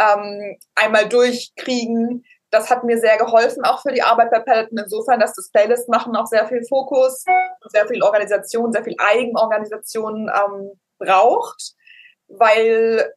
ähm, 0.00 0.58
einmal 0.74 1.08
durchkriegen. 1.08 2.24
Das 2.50 2.68
hat 2.68 2.82
mir 2.82 2.98
sehr 2.98 3.16
geholfen, 3.16 3.64
auch 3.64 3.82
für 3.82 3.92
die 3.92 4.02
Arbeit 4.02 4.30
bei 4.30 4.40
Peloton, 4.40 4.78
insofern, 4.78 5.20
dass 5.20 5.34
das 5.34 5.50
Playlist 5.52 5.88
machen 5.88 6.16
auch 6.16 6.26
sehr 6.26 6.48
viel 6.48 6.64
Fokus, 6.68 7.24
sehr 7.68 7.86
viel 7.86 8.02
Organisation, 8.02 8.72
sehr 8.72 8.82
viel 8.82 8.96
Eigenorganisation 8.98 10.28
ähm, 10.28 10.80
braucht, 10.98 11.74
weil 12.26 13.12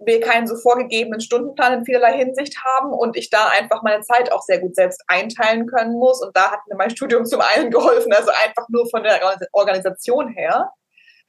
wir 0.00 0.20
keinen 0.20 0.46
so 0.46 0.56
vorgegebenen 0.56 1.20
Stundenplan 1.20 1.80
in 1.80 1.84
vielerlei 1.84 2.16
Hinsicht 2.16 2.56
haben 2.64 2.92
und 2.92 3.16
ich 3.16 3.30
da 3.30 3.48
einfach 3.48 3.82
meine 3.82 4.02
Zeit 4.02 4.30
auch 4.30 4.42
sehr 4.42 4.60
gut 4.60 4.76
selbst 4.76 5.02
einteilen 5.08 5.66
können 5.66 5.98
muss. 5.98 6.22
Und 6.22 6.36
da 6.36 6.52
hat 6.52 6.60
mir 6.68 6.76
mein 6.76 6.90
Studium 6.90 7.26
zum 7.26 7.40
einen 7.40 7.70
geholfen, 7.70 8.12
also 8.12 8.30
einfach 8.30 8.68
nur 8.68 8.88
von 8.90 9.02
der 9.02 9.20
Organisation 9.52 10.28
her. 10.28 10.70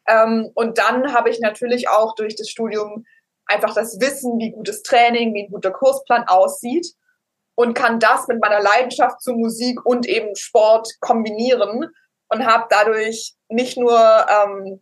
Ähm, 0.09 0.49
und 0.55 0.77
dann 0.77 1.13
habe 1.13 1.29
ich 1.29 1.39
natürlich 1.39 1.87
auch 1.87 2.15
durch 2.15 2.35
das 2.35 2.49
Studium 2.49 3.05
einfach 3.45 3.73
das 3.73 3.99
Wissen, 3.99 4.39
wie 4.39 4.51
gutes 4.51 4.81
Training, 4.81 5.33
wie 5.33 5.43
ein 5.43 5.51
guter 5.51 5.71
Kursplan 5.71 6.27
aussieht 6.27 6.93
und 7.55 7.73
kann 7.73 7.99
das 7.99 8.27
mit 8.27 8.41
meiner 8.41 8.61
Leidenschaft 8.61 9.21
zu 9.21 9.33
Musik 9.33 9.85
und 9.85 10.07
eben 10.07 10.35
Sport 10.35 10.89
kombinieren 10.99 11.91
und 12.29 12.45
habe 12.45 12.65
dadurch 12.69 13.33
nicht 13.49 13.77
nur 13.77 13.99
ähm, 13.99 14.81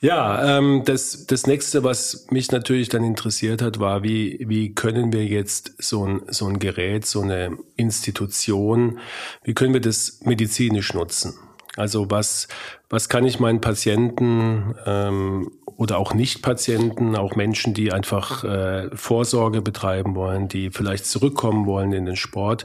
Ja, 0.00 0.58
ähm, 0.58 0.82
das, 0.84 1.26
das 1.26 1.48
nächste, 1.48 1.82
was 1.82 2.26
mich 2.30 2.52
natürlich 2.52 2.88
dann 2.88 3.02
interessiert 3.02 3.62
hat, 3.62 3.80
war, 3.80 4.04
wie, 4.04 4.44
wie 4.48 4.72
können 4.72 5.12
wir 5.12 5.26
jetzt 5.26 5.74
so 5.78 6.06
ein, 6.06 6.22
so 6.28 6.46
ein 6.46 6.60
Gerät, 6.60 7.04
so 7.04 7.20
eine 7.20 7.58
Institution, 7.74 9.00
wie 9.42 9.54
können 9.54 9.74
wir 9.74 9.80
das 9.80 10.20
medizinisch 10.22 10.94
nutzen? 10.94 11.34
Also 11.76 12.10
was, 12.10 12.46
was 12.88 13.08
kann 13.08 13.24
ich 13.24 13.40
meinen 13.40 13.60
Patienten 13.60 14.74
ähm, 14.86 15.50
oder 15.64 15.98
auch 15.98 16.14
Nicht-Patienten, 16.14 17.16
auch 17.16 17.34
Menschen, 17.36 17.74
die 17.74 17.92
einfach 17.92 18.44
äh, 18.44 18.90
Vorsorge 18.94 19.62
betreiben 19.62 20.14
wollen, 20.14 20.48
die 20.48 20.70
vielleicht 20.70 21.06
zurückkommen 21.06 21.66
wollen 21.66 21.92
in 21.92 22.06
den 22.06 22.16
Sport, 22.16 22.64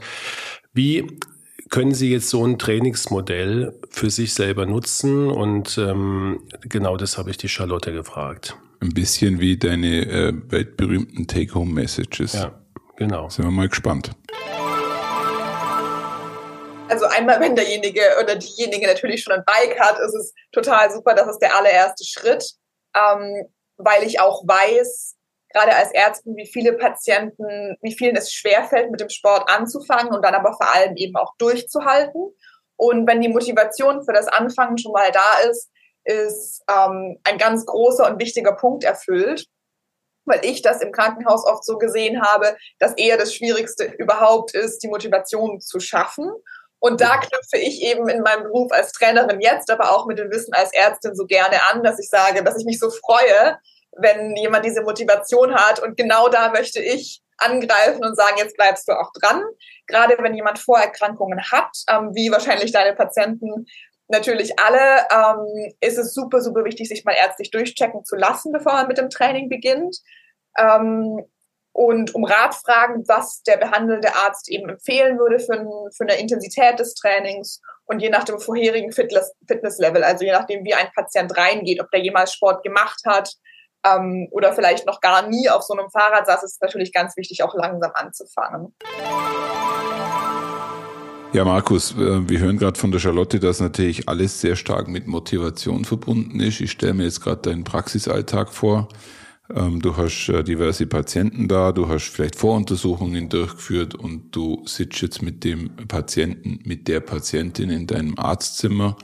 wie 0.74 1.18
können 1.70 1.94
Sie 1.94 2.10
jetzt 2.10 2.28
so 2.28 2.44
ein 2.44 2.58
Trainingsmodell 2.58 3.78
für 3.90 4.10
sich 4.10 4.34
selber 4.34 4.66
nutzen? 4.66 5.30
Und 5.30 5.78
ähm, 5.78 6.42
genau 6.62 6.96
das 6.96 7.16
habe 7.16 7.30
ich 7.30 7.36
die 7.36 7.48
Charlotte 7.48 7.92
gefragt. 7.92 8.56
Ein 8.80 8.90
bisschen 8.90 9.38
wie 9.38 9.56
deine 9.56 10.02
äh, 10.02 10.32
weltberühmten 10.50 11.26
Take-Home-Messages. 11.26 12.34
Ja, 12.34 12.60
genau. 12.96 13.28
Sind 13.28 13.44
wir 13.44 13.52
mal 13.52 13.68
gespannt. 13.68 14.10
Also 16.88 17.06
einmal, 17.06 17.40
wenn 17.40 17.54
derjenige 17.54 18.02
oder 18.20 18.36
diejenige 18.36 18.86
natürlich 18.86 19.22
schon 19.22 19.32
ein 19.32 19.44
Bike 19.46 19.78
hat, 19.80 19.98
ist 20.00 20.14
es 20.14 20.34
total 20.52 20.90
super. 20.90 21.14
Das 21.14 21.28
ist 21.28 21.38
der 21.38 21.56
allererste 21.56 22.04
Schritt, 22.04 22.52
ähm, 22.94 23.46
weil 23.76 24.02
ich 24.02 24.20
auch 24.20 24.42
weiß, 24.46 25.14
gerade 25.54 25.74
als 25.74 25.92
Ärztin, 25.92 26.36
wie 26.36 26.46
viele 26.46 26.74
Patienten, 26.74 27.76
wie 27.80 27.94
vielen 27.94 28.16
es 28.16 28.32
schwerfällt, 28.32 28.90
mit 28.90 29.00
dem 29.00 29.08
Sport 29.08 29.48
anzufangen 29.48 30.12
und 30.12 30.24
dann 30.24 30.34
aber 30.34 30.52
vor 30.52 30.74
allem 30.74 30.96
eben 30.96 31.16
auch 31.16 31.32
durchzuhalten. 31.38 32.34
Und 32.76 33.06
wenn 33.06 33.20
die 33.20 33.28
Motivation 33.28 34.04
für 34.04 34.12
das 34.12 34.26
Anfangen 34.26 34.78
schon 34.78 34.92
mal 34.92 35.10
da 35.12 35.48
ist, 35.48 35.70
ist 36.04 36.62
ähm, 36.68 37.18
ein 37.24 37.38
ganz 37.38 37.64
großer 37.64 38.10
und 38.10 38.20
wichtiger 38.20 38.52
Punkt 38.52 38.84
erfüllt, 38.84 39.46
weil 40.26 40.40
ich 40.44 40.60
das 40.60 40.82
im 40.82 40.92
Krankenhaus 40.92 41.46
oft 41.46 41.64
so 41.64 41.78
gesehen 41.78 42.22
habe, 42.22 42.56
dass 42.78 42.94
eher 42.94 43.16
das 43.16 43.34
Schwierigste 43.34 43.84
überhaupt 43.98 44.54
ist, 44.54 44.82
die 44.82 44.88
Motivation 44.88 45.60
zu 45.60 45.80
schaffen. 45.80 46.30
Und 46.80 47.00
da 47.00 47.16
knüpfe 47.16 47.56
ich 47.56 47.80
eben 47.82 48.08
in 48.08 48.22
meinem 48.22 48.42
Beruf 48.42 48.70
als 48.72 48.92
Trainerin 48.92 49.40
jetzt, 49.40 49.70
aber 49.70 49.92
auch 49.92 50.06
mit 50.06 50.18
dem 50.18 50.30
Wissen 50.30 50.52
als 50.52 50.72
Ärztin 50.72 51.14
so 51.14 51.24
gerne 51.24 51.56
an, 51.70 51.82
dass 51.82 51.98
ich 51.98 52.10
sage, 52.10 52.42
dass 52.42 52.58
ich 52.58 52.66
mich 52.66 52.78
so 52.78 52.90
freue, 52.90 53.58
wenn 53.96 54.36
jemand 54.36 54.64
diese 54.64 54.82
Motivation 54.82 55.54
hat. 55.54 55.80
Und 55.80 55.96
genau 55.96 56.28
da 56.28 56.50
möchte 56.50 56.80
ich 56.80 57.22
angreifen 57.38 58.04
und 58.04 58.16
sagen, 58.16 58.36
jetzt 58.38 58.56
bleibst 58.56 58.88
du 58.88 58.92
auch 58.92 59.10
dran. 59.20 59.42
Gerade 59.86 60.16
wenn 60.20 60.34
jemand 60.34 60.58
Vorerkrankungen 60.58 61.40
hat, 61.50 61.70
ähm, 61.90 62.10
wie 62.14 62.30
wahrscheinlich 62.30 62.72
deine 62.72 62.94
Patienten 62.94 63.66
natürlich 64.08 64.58
alle, 64.58 65.06
ähm, 65.10 65.72
ist 65.80 65.98
es 65.98 66.14
super, 66.14 66.40
super 66.40 66.64
wichtig, 66.64 66.88
sich 66.88 67.04
mal 67.04 67.14
ärztlich 67.14 67.50
durchchecken 67.50 68.04
zu 68.04 68.16
lassen, 68.16 68.52
bevor 68.52 68.74
man 68.74 68.88
mit 68.88 68.98
dem 68.98 69.10
Training 69.10 69.48
beginnt. 69.48 69.98
Ähm, 70.58 71.24
und 71.72 72.14
um 72.14 72.24
Rat 72.24 72.54
fragen, 72.54 73.02
was 73.08 73.42
der 73.42 73.56
behandelnde 73.56 74.14
Arzt 74.14 74.48
eben 74.48 74.68
empfehlen 74.68 75.18
würde 75.18 75.40
für, 75.40 75.90
für 75.96 76.04
eine 76.04 76.20
Intensität 76.20 76.78
des 76.78 76.94
Trainings 76.94 77.60
und 77.86 77.98
je 78.00 78.10
nach 78.10 78.22
dem 78.22 78.38
vorherigen 78.38 78.92
Fitness, 78.92 79.34
Fitnesslevel, 79.48 80.04
also 80.04 80.24
je 80.24 80.30
nachdem, 80.30 80.64
wie 80.64 80.74
ein 80.74 80.92
Patient 80.94 81.36
reingeht, 81.36 81.80
ob 81.80 81.90
der 81.90 82.00
jemals 82.00 82.32
Sport 82.32 82.62
gemacht 82.62 83.00
hat 83.04 83.34
ähm, 83.84 84.28
oder 84.30 84.52
vielleicht 84.52 84.86
noch 84.86 85.00
gar 85.00 85.28
nie 85.28 85.48
auf 85.48 85.62
so 85.62 85.74
einem 85.74 85.90
Fahrrad 85.90 86.26
saß, 86.26 86.42
ist 86.44 86.52
es 86.54 86.60
natürlich 86.60 86.92
ganz 86.92 87.16
wichtig, 87.16 87.42
auch 87.42 87.54
langsam 87.54 87.90
anzufangen. 87.94 88.74
Ja, 91.32 91.44
Markus, 91.44 91.92
äh, 91.92 92.28
wir 92.28 92.38
hören 92.38 92.58
gerade 92.58 92.78
von 92.78 92.92
der 92.92 93.00
Charlotte, 93.00 93.40
dass 93.40 93.60
natürlich 93.60 94.08
alles 94.08 94.40
sehr 94.40 94.54
stark 94.54 94.86
mit 94.88 95.06
Motivation 95.06 95.84
verbunden 95.84 96.38
ist. 96.40 96.60
Ich 96.60 96.70
stelle 96.70 96.94
mir 96.94 97.04
jetzt 97.04 97.20
gerade 97.22 97.42
deinen 97.42 97.64
Praxisalltag 97.64 98.52
vor 98.52 98.88
Ähm, 99.54 99.82
du 99.82 99.96
hast 99.96 100.28
äh, 100.28 100.42
diverse 100.42 100.86
Patienten 100.86 101.48
da, 101.48 101.72
du 101.72 101.88
hast 101.88 102.08
vielleicht 102.08 102.36
Voruntersuchungen 102.36 103.28
durchgeführt 103.28 103.94
und 103.94 104.34
du 104.34 104.62
sitzt 104.64 105.02
jetzt 105.02 105.20
mit 105.20 105.44
dem 105.44 105.76
Patienten, 105.86 106.60
mit 106.64 106.88
der 106.88 107.00
Patientin 107.00 107.68
in 107.68 107.86
deinem 107.86 108.18
Arztzimmer 108.18 108.96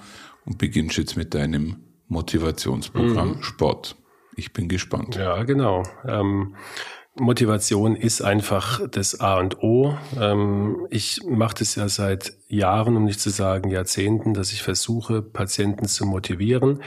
und 0.46 0.56
beginnst 0.56 0.96
jetzt 0.96 1.16
mit 1.16 1.34
deinem 1.34 1.76
Motivationsprogramm 2.08 3.36
mhm. 3.36 3.42
Sport. 3.42 3.96
Ich 4.40 4.54
bin 4.54 4.68
gespannt. 4.68 5.16
Ja, 5.16 5.42
genau. 5.42 5.82
Ähm, 6.08 6.54
Motivation 7.14 7.94
ist 7.94 8.22
einfach 8.22 8.80
das 8.90 9.20
A 9.20 9.38
und 9.38 9.62
O. 9.62 9.94
Ähm, 10.18 10.86
ich 10.88 11.20
mache 11.28 11.56
das 11.58 11.74
ja 11.74 11.90
seit 11.90 12.32
Jahren, 12.48 12.96
um 12.96 13.04
nicht 13.04 13.20
zu 13.20 13.28
sagen 13.28 13.68
Jahrzehnten, 13.68 14.32
dass 14.32 14.52
ich 14.52 14.62
versuche, 14.62 15.20
Patienten 15.20 15.86
zu 15.88 16.06
motivieren. 16.06 16.82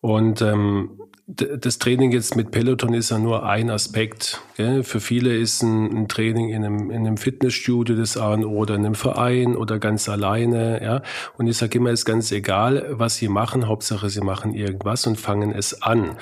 Und 0.00 0.42
ähm, 0.42 0.98
das 1.28 1.78
Training 1.78 2.10
jetzt 2.10 2.34
mit 2.34 2.50
Peloton 2.50 2.92
ist 2.92 3.10
ja 3.10 3.18
nur 3.18 3.46
ein 3.46 3.70
Aspekt. 3.70 4.40
Gell? 4.56 4.82
Für 4.82 4.98
viele 4.98 5.36
ist 5.36 5.62
ein, 5.62 5.96
ein, 5.96 6.08
Training 6.08 6.48
in 6.48 6.64
einem, 6.64 6.90
in 6.90 7.06
einem 7.06 7.16
Fitnessstudio 7.16 7.94
das 7.94 8.16
A 8.16 8.32
und 8.32 8.44
O 8.44 8.56
oder 8.56 8.74
in 8.74 8.84
einem 8.84 8.94
Verein 8.96 9.54
oder 9.54 9.78
ganz 9.78 10.08
alleine. 10.08 10.82
Ja? 10.82 11.02
Und 11.38 11.46
ich 11.46 11.56
sage 11.56 11.78
immer, 11.78 11.90
es 11.90 12.00
ist 12.00 12.06
ganz 12.06 12.32
egal, 12.32 12.86
was 12.90 13.16
sie 13.16 13.28
machen. 13.28 13.68
Hauptsache, 13.68 14.10
sie 14.10 14.22
machen 14.22 14.54
irgendwas 14.54 15.06
und 15.06 15.20
fangen 15.20 15.52
es 15.52 15.82
an. 15.82 16.16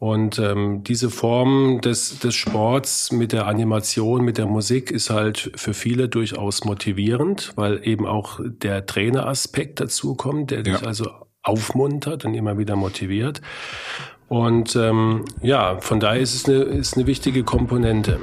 Und 0.00 0.38
ähm, 0.38 0.82
diese 0.82 1.10
Form 1.10 1.82
des, 1.82 2.20
des 2.20 2.34
Sports 2.34 3.12
mit 3.12 3.32
der 3.32 3.46
Animation, 3.46 4.24
mit 4.24 4.38
der 4.38 4.46
Musik 4.46 4.90
ist 4.90 5.10
halt 5.10 5.52
für 5.56 5.74
viele 5.74 6.08
durchaus 6.08 6.64
motivierend, 6.64 7.52
weil 7.56 7.86
eben 7.86 8.06
auch 8.06 8.40
der 8.42 8.86
Traineraspekt 8.86 9.78
dazu 9.78 10.14
kommt, 10.14 10.52
der 10.52 10.58
ja. 10.58 10.62
dich 10.64 10.86
also 10.86 11.10
aufmuntert 11.42 12.24
und 12.24 12.32
immer 12.32 12.56
wieder 12.56 12.76
motiviert. 12.76 13.42
Und 14.28 14.74
ähm, 14.74 15.26
ja, 15.42 15.78
von 15.80 16.00
daher 16.00 16.22
ist 16.22 16.34
es 16.34 16.46
eine, 16.46 16.62
ist 16.62 16.96
eine 16.96 17.06
wichtige 17.06 17.44
Komponente. 17.44 18.18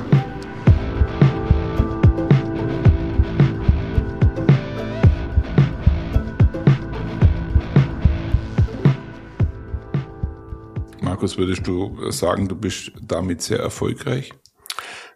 Markus, 11.27 11.37
würdest 11.37 11.67
du 11.67 12.09
sagen, 12.09 12.47
du 12.47 12.55
bist 12.55 12.93
damit 13.01 13.41
sehr 13.41 13.59
erfolgreich? 13.59 14.31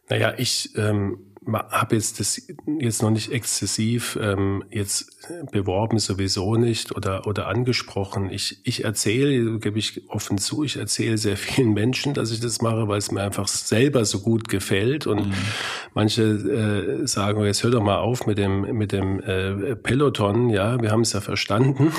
Naja, 0.10 0.34
ich 0.38 0.76
ähm, 0.76 1.20
habe 1.48 1.96
jetzt 1.96 2.20
das 2.20 2.42
jetzt 2.80 3.02
noch 3.02 3.12
nicht 3.12 3.32
exzessiv 3.32 4.20
ähm, 4.22 4.62
jetzt 4.70 5.10
beworben, 5.54 6.00
sowieso 6.00 6.56
nicht 6.56 6.94
oder 6.94 7.26
oder 7.28 7.48
angesprochen. 7.48 8.30
Ich 8.30 8.60
ich 8.66 8.84
erzähle, 8.84 9.58
gebe 9.60 9.80
ich 9.80 10.10
offen 10.10 10.38
zu, 10.38 10.66
ich 10.66 10.76
erzähle 10.76 11.18
sehr 11.18 11.38
vielen 11.38 11.72
Menschen, 11.72 12.14
dass 12.14 12.32
ich 12.32 12.42
das 12.42 12.62
mache, 12.62 12.90
weil 12.90 12.98
es 12.98 13.10
mir 13.10 13.24
einfach 13.24 13.48
selber 13.48 14.04
so 14.04 14.20
gut 14.20 14.50
gefällt. 14.50 15.08
Und 15.08 15.28
mhm. 15.28 15.34
manche 15.94 16.24
äh, 16.24 17.08
sagen, 17.08 17.42
jetzt 17.46 17.64
hör 17.64 17.72
doch 17.72 17.82
mal 17.82 18.00
auf 18.00 18.28
mit 18.28 18.38
dem 18.38 18.64
mit 18.78 18.92
dem 18.92 19.22
äh, 19.22 19.78
Peloton. 19.78 20.50
Ja, 20.50 20.82
wir 20.82 20.92
haben 20.92 21.02
es 21.02 21.14
ja 21.14 21.22
verstanden, 21.22 21.94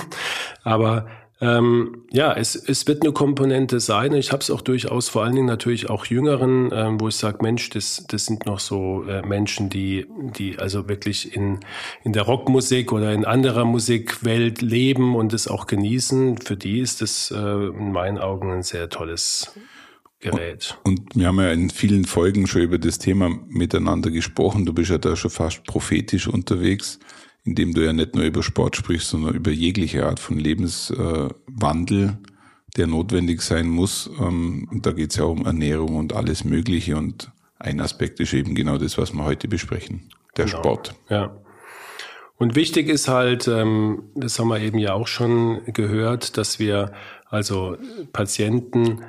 aber 0.65 1.07
ähm, 1.43 2.05
ja, 2.13 2.33
es, 2.35 2.55
es 2.55 2.87
wird 2.87 3.03
eine 3.03 3.13
Komponente 3.13 3.81
sein. 3.81 4.13
Ich 4.15 4.31
habe 4.31 4.43
es 4.43 4.51
auch 4.51 4.61
durchaus 4.61 5.09
vor 5.09 5.25
allen 5.25 5.35
Dingen 5.35 5.49
natürlich 5.49 5.91
auch 5.91 6.07
Jüngeren, 6.07 6.71
ähm, 6.73 7.01
wo 7.01 7.09
ich 7.09 7.17
sage, 7.17 7.39
Mensch, 7.43 7.69
das, 7.71 8.05
das 8.07 8.27
sind 8.27 8.47
noch 8.47 8.61
so 8.61 9.03
äh, 9.09 9.27
Menschen, 9.27 9.69
die, 9.69 10.07
die 10.37 10.61
also 10.61 10.89
wirklich 10.89 11.35
in, 11.35 11.59
in 12.05 12.13
der 12.13 12.23
Rockmusik 12.23 12.93
oder 12.93 13.13
in 13.13 13.25
anderer 13.25 13.65
Musikwelt 13.65 14.63
leben 14.63 15.17
und 15.17 15.33
es 15.33 15.49
auch 15.49 15.67
genießen. 15.67 16.39
Für 16.39 16.57
die 16.57 16.79
ist 16.79 17.03
das 17.03 17.33
äh, 17.33 17.37
in 17.37 17.91
meinen 17.91 18.19
Augen 18.19 18.53
ein 18.53 18.63
sehr 18.63 18.89
tolles 18.89 19.53
Gerät. 20.21 20.79
Und, 20.85 21.01
und 21.01 21.17
wir 21.17 21.27
haben 21.27 21.41
ja 21.41 21.51
in 21.51 21.71
vielen 21.71 22.05
Folgen 22.05 22.47
schon 22.47 22.63
über 22.63 22.79
das 22.79 23.01
Thema 23.01 23.31
miteinander 23.49 24.13
gesprochen. 24.13 24.65
Du 24.65 24.73
bist 24.73 24.93
ja 24.93 24.99
da 24.99 25.17
schon 25.17 25.33
fast 25.33 25.65
prophetisch 25.65 26.29
unterwegs 26.29 27.01
indem 27.45 27.75
du 27.75 27.85
ja 27.85 27.93
nicht 27.93 28.15
nur 28.15 28.25
über 28.25 28.43
Sport 28.43 28.77
sprichst, 28.77 29.09
sondern 29.09 29.35
über 29.35 29.51
jegliche 29.51 30.07
Art 30.07 30.21
von 30.21 30.39
Lebenswandel, 30.39 32.19
der 32.77 32.87
notwendig 32.87 33.43
sein 33.43 33.69
muss. 33.69 34.11
Ähm, 34.21 34.69
und 34.71 34.87
da 34.87 34.93
geht 34.93 35.11
es 35.11 35.17
ja 35.17 35.25
um 35.25 35.45
Ernährung 35.45 35.97
und 35.97 36.15
alles 36.15 36.45
Mögliche. 36.45 36.97
Und 36.97 37.31
ein 37.59 37.81
Aspekt 37.81 38.21
ist 38.21 38.33
eben 38.33 38.55
genau 38.55 38.79
das, 38.79 38.97
was 38.99 39.13
wir 39.13 39.25
heute 39.25 39.49
besprechen, 39.49 40.11
der 40.37 40.47
genau. 40.47 40.59
Sport. 40.59 40.95
Ja. 41.09 41.37
Und 42.37 42.57
wichtig 42.57 42.89
ist 42.89 43.09
halt, 43.09 43.47
ähm, 43.47 44.05
das 44.15 44.39
haben 44.39 44.49
wir 44.49 44.61
eben 44.61 44.79
ja 44.79 44.95
auch 44.95 45.07
schon 45.07 45.63
gehört, 45.67 46.37
dass 46.37 46.59
wir 46.59 46.93
also 47.29 47.77
Patienten 48.13 49.05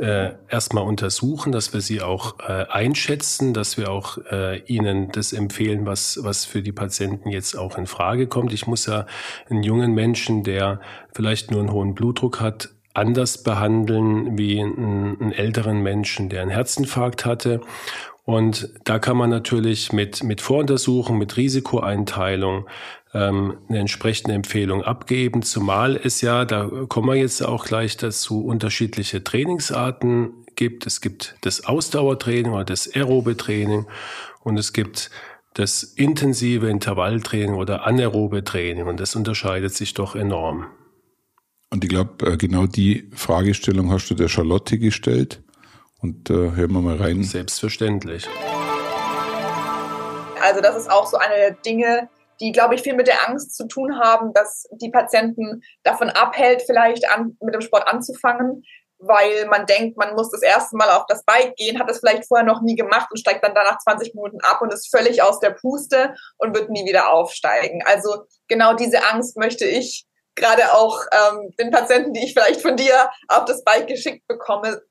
äh, 0.00 0.32
erstmal 0.48 0.84
untersuchen, 0.84 1.52
dass 1.52 1.72
wir 1.72 1.80
sie 1.80 2.00
auch 2.00 2.38
äh, 2.40 2.64
einschätzen, 2.68 3.52
dass 3.52 3.76
wir 3.76 3.90
auch 3.90 4.18
äh, 4.30 4.58
ihnen 4.60 5.12
das 5.12 5.32
empfehlen, 5.32 5.86
was, 5.86 6.18
was 6.22 6.44
für 6.44 6.62
die 6.62 6.72
Patienten 6.72 7.28
jetzt 7.28 7.56
auch 7.56 7.76
in 7.76 7.86
Frage 7.86 8.26
kommt. 8.26 8.52
Ich 8.52 8.66
muss 8.66 8.86
ja 8.86 9.06
einen 9.50 9.62
jungen 9.62 9.92
Menschen, 9.92 10.44
der 10.44 10.80
vielleicht 11.14 11.50
nur 11.50 11.60
einen 11.60 11.72
hohen 11.72 11.94
Blutdruck 11.94 12.40
hat, 12.40 12.70
anders 12.94 13.42
behandeln 13.42 14.36
wie 14.38 14.60
einen, 14.60 15.20
einen 15.20 15.32
älteren 15.32 15.82
Menschen, 15.82 16.28
der 16.28 16.42
einen 16.42 16.50
Herzinfarkt 16.50 17.24
hatte. 17.24 17.60
Und 18.24 18.70
da 18.84 18.98
kann 18.98 19.16
man 19.16 19.30
natürlich 19.30 19.92
mit, 19.92 20.22
mit 20.22 20.40
Voruntersuchung, 20.40 21.18
mit 21.18 21.36
Risikoeinteilung 21.36 22.68
ähm, 23.14 23.58
eine 23.68 23.80
entsprechende 23.80 24.34
Empfehlung 24.34 24.82
abgeben, 24.82 25.42
zumal 25.42 25.96
es 25.96 26.20
ja, 26.20 26.44
da 26.44 26.70
kommen 26.88 27.08
wir 27.08 27.16
jetzt 27.16 27.44
auch 27.44 27.64
gleich 27.64 27.96
dazu, 27.96 28.44
unterschiedliche 28.44 29.24
Trainingsarten 29.24 30.32
gibt. 30.54 30.86
Es 30.86 31.00
gibt 31.00 31.34
das 31.40 31.64
Ausdauertraining 31.64 32.52
oder 32.52 32.64
das 32.64 32.88
aerobe 32.94 33.36
Training 33.36 33.86
und 34.44 34.56
es 34.56 34.72
gibt 34.72 35.10
das 35.54 35.82
intensive 35.82 36.68
Intervalltraining 36.70 37.54
oder 37.54 37.86
anaerobe 37.86 38.44
Training 38.44 38.86
und 38.86 39.00
das 39.00 39.16
unterscheidet 39.16 39.74
sich 39.74 39.94
doch 39.94 40.14
enorm. 40.14 40.66
Und 41.70 41.84
ich 41.84 41.90
glaube, 41.90 42.26
äh, 42.26 42.36
genau 42.36 42.66
die 42.66 43.08
Fragestellung 43.12 43.90
hast 43.90 44.08
du 44.10 44.14
der 44.14 44.28
Charlotte 44.28 44.78
gestellt. 44.78 45.42
Und 46.02 46.30
äh, 46.30 46.34
hören 46.34 46.72
wir 46.72 46.80
mal 46.80 46.96
rein. 46.96 47.22
Selbstverständlich. 47.22 48.28
Also 50.42 50.60
das 50.60 50.76
ist 50.76 50.90
auch 50.90 51.06
so 51.06 51.16
eine 51.16 51.36
der 51.36 51.50
Dinge, 51.52 52.08
die, 52.40 52.50
glaube 52.50 52.74
ich, 52.74 52.82
viel 52.82 52.96
mit 52.96 53.06
der 53.06 53.28
Angst 53.28 53.56
zu 53.56 53.68
tun 53.68 54.00
haben, 54.00 54.32
dass 54.32 54.66
die 54.72 54.90
Patienten 54.90 55.62
davon 55.84 56.10
abhält, 56.10 56.62
vielleicht 56.62 57.08
an, 57.08 57.36
mit 57.40 57.54
dem 57.54 57.60
Sport 57.60 57.86
anzufangen, 57.86 58.64
weil 58.98 59.46
man 59.46 59.64
denkt, 59.66 59.96
man 59.96 60.16
muss 60.16 60.30
das 60.30 60.42
erste 60.42 60.76
Mal 60.76 60.90
auf 60.90 61.04
das 61.06 61.24
Bike 61.24 61.54
gehen, 61.54 61.78
hat 61.78 61.88
das 61.88 62.00
vielleicht 62.00 62.26
vorher 62.26 62.46
noch 62.46 62.62
nie 62.62 62.74
gemacht 62.74 63.08
und 63.12 63.18
steigt 63.18 63.44
dann 63.44 63.54
danach 63.54 63.78
20 63.78 64.14
Minuten 64.14 64.40
ab 64.42 64.60
und 64.60 64.72
ist 64.72 64.90
völlig 64.90 65.22
aus 65.22 65.38
der 65.38 65.50
Puste 65.50 66.14
und 66.38 66.54
wird 66.54 66.68
nie 66.68 66.84
wieder 66.84 67.12
aufsteigen. 67.12 67.80
Also 67.86 68.24
genau 68.48 68.74
diese 68.74 69.04
Angst 69.04 69.36
möchte 69.36 69.64
ich 69.64 70.04
gerade 70.34 70.72
auch 70.72 70.98
ähm, 71.12 71.50
den 71.60 71.70
Patienten, 71.70 72.12
die 72.12 72.24
ich 72.24 72.32
vielleicht 72.32 72.60
von 72.60 72.76
dir 72.76 73.10
auf 73.28 73.44
das 73.44 73.62
Bike 73.62 73.86
geschickt 73.86 74.26
bekomme, 74.26 74.82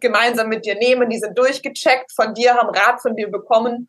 gemeinsam 0.00 0.48
mit 0.48 0.64
dir 0.64 0.76
nehmen. 0.76 1.10
Die 1.10 1.18
sind 1.18 1.38
durchgecheckt 1.38 2.12
von 2.12 2.34
dir, 2.34 2.54
haben 2.54 2.70
Rat 2.70 3.00
von 3.00 3.16
dir 3.16 3.30
bekommen 3.30 3.86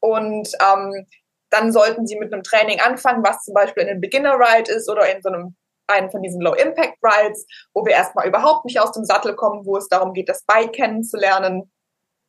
und 0.00 0.48
ähm, 0.60 1.06
dann 1.50 1.70
sollten 1.70 2.06
sie 2.06 2.18
mit 2.18 2.32
einem 2.32 2.42
Training 2.42 2.80
anfangen, 2.80 3.22
was 3.24 3.44
zum 3.44 3.54
Beispiel 3.54 3.84
in 3.84 3.90
einem 3.90 4.00
Beginner 4.00 4.38
Ride 4.38 4.72
ist 4.72 4.88
oder 4.90 5.14
in 5.14 5.22
so 5.22 5.28
einem 5.28 5.56
einen 5.86 6.10
von 6.10 6.22
diesen 6.22 6.40
Low 6.40 6.54
Impact 6.54 6.98
Rides, 7.02 7.46
wo 7.74 7.84
wir 7.84 7.92
erstmal 7.92 8.26
überhaupt 8.26 8.64
nicht 8.64 8.80
aus 8.80 8.92
dem 8.92 9.04
Sattel 9.04 9.34
kommen, 9.34 9.66
wo 9.66 9.76
es 9.76 9.88
darum 9.88 10.14
geht, 10.14 10.28
das 10.28 10.44
Bike 10.44 10.72
kennenzulernen 10.72 11.70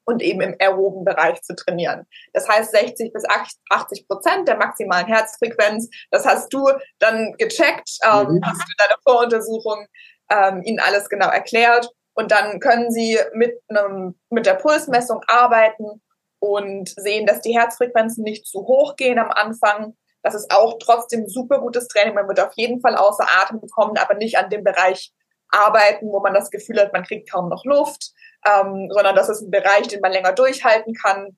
und 0.06 0.22
eben 0.22 0.42
im 0.42 0.56
aeroben 0.60 1.06
Bereich 1.06 1.42
zu 1.42 1.56
trainieren. 1.56 2.06
Das 2.34 2.50
heißt 2.50 2.72
60 2.72 3.14
bis 3.14 3.24
80 3.70 4.08
Prozent 4.08 4.48
der 4.48 4.58
maximalen 4.58 5.08
Herzfrequenz. 5.08 5.90
Das 6.12 6.26
hast 6.26 6.52
du 6.54 6.68
dann 7.00 7.34
gecheckt, 7.38 7.90
ähm, 8.04 8.34
mhm. 8.34 8.42
hast 8.44 8.62
du 8.62 8.66
in 8.68 8.78
deiner 8.78 9.00
Voruntersuchung 9.04 9.88
ähm, 10.30 10.62
ihnen 10.64 10.80
alles 10.80 11.08
genau 11.08 11.30
erklärt 11.30 11.90
und 12.14 12.32
dann 12.32 12.60
können 12.60 12.92
sie 12.92 13.20
mit 13.34 13.60
einem 13.68 14.20
mit 14.30 14.46
der 14.46 14.56
Pulsmessung 14.56 15.22
arbeiten 15.28 16.02
und 16.40 16.90
sehen, 16.90 17.26
dass 17.26 17.42
die 17.42 17.58
Herzfrequenzen 17.58 18.24
nicht 18.24 18.46
zu 18.46 18.60
hoch 18.68 18.96
gehen 18.96 19.18
am 19.18 19.32
Anfang. 19.32 19.96
Das 20.22 20.36
ist 20.36 20.52
auch 20.52 20.78
trotzdem 20.80 21.28
super 21.28 21.60
gutes 21.60 21.88
Training. 21.88 22.16
Man 22.16 22.28
wird 22.28 22.40
auf 22.40 22.54
jeden 22.56 22.82
Fall 22.82 22.96
außer 22.96 23.26
Atem 23.42 23.60
bekommen, 23.60 23.98
aber 23.98 24.16
nicht 24.16 24.38
an 24.38 24.50
dem 24.50 24.64
Bereich 24.64 25.14
arbeiten, 25.50 26.08
wo 26.12 26.20
man 26.20 26.34
das 26.34 26.50
Gefühl 26.50 26.80
hat, 26.80 26.94
man 26.94 27.04
kriegt 27.04 27.32
kaum 27.32 27.50
noch 27.50 27.64
Luft, 27.66 28.12
ähm, 28.46 28.90
sondern 28.92 29.16
das 29.16 29.30
ist 29.30 29.42
ein 29.42 29.52
Bereich, 29.52 29.88
den 29.88 30.02
man 30.02 30.12
länger 30.12 30.34
durchhalten 30.34 30.94
kann, 30.94 31.38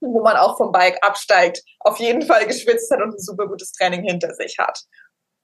wo 0.00 0.22
man 0.22 0.36
auch 0.36 0.56
vom 0.56 0.72
Bike 0.72 0.98
absteigt, 1.02 1.62
auf 1.80 1.98
jeden 1.98 2.22
Fall 2.22 2.46
geschwitzt 2.46 2.90
hat 2.90 3.00
und 3.00 3.14
ein 3.14 3.18
super 3.18 3.46
gutes 3.46 3.72
Training 3.72 4.02
hinter 4.02 4.34
sich 4.34 4.56
hat. 4.58 4.80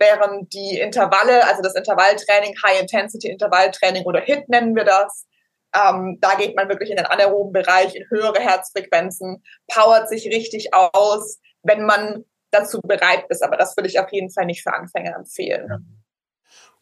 Während 0.00 0.52
die 0.52 0.78
Intervalle, 0.78 1.46
also 1.46 1.62
das 1.62 1.74
Intervalltraining, 1.74 2.54
High-Intensity-Intervalltraining 2.64 4.04
oder 4.04 4.20
HIT 4.20 4.48
nennen 4.48 4.74
wir 4.74 4.84
das, 4.84 5.26
ähm, 5.74 6.18
da 6.20 6.34
geht 6.34 6.56
man 6.56 6.68
wirklich 6.68 6.90
in 6.90 6.96
den 6.96 7.06
anaeroben 7.06 7.52
Bereich, 7.52 7.94
in 7.94 8.08
höhere 8.08 8.40
Herzfrequenzen, 8.40 9.42
powert 9.68 10.08
sich 10.08 10.26
richtig 10.26 10.70
aus, 10.74 11.38
wenn 11.62 11.84
man 11.84 12.24
dazu 12.50 12.80
bereit 12.80 13.26
ist. 13.28 13.44
Aber 13.44 13.56
das 13.56 13.76
würde 13.76 13.88
ich 13.88 14.00
auf 14.00 14.10
jeden 14.10 14.30
Fall 14.30 14.46
nicht 14.46 14.62
für 14.62 14.72
Anfänger 14.72 15.14
empfehlen. 15.14 16.02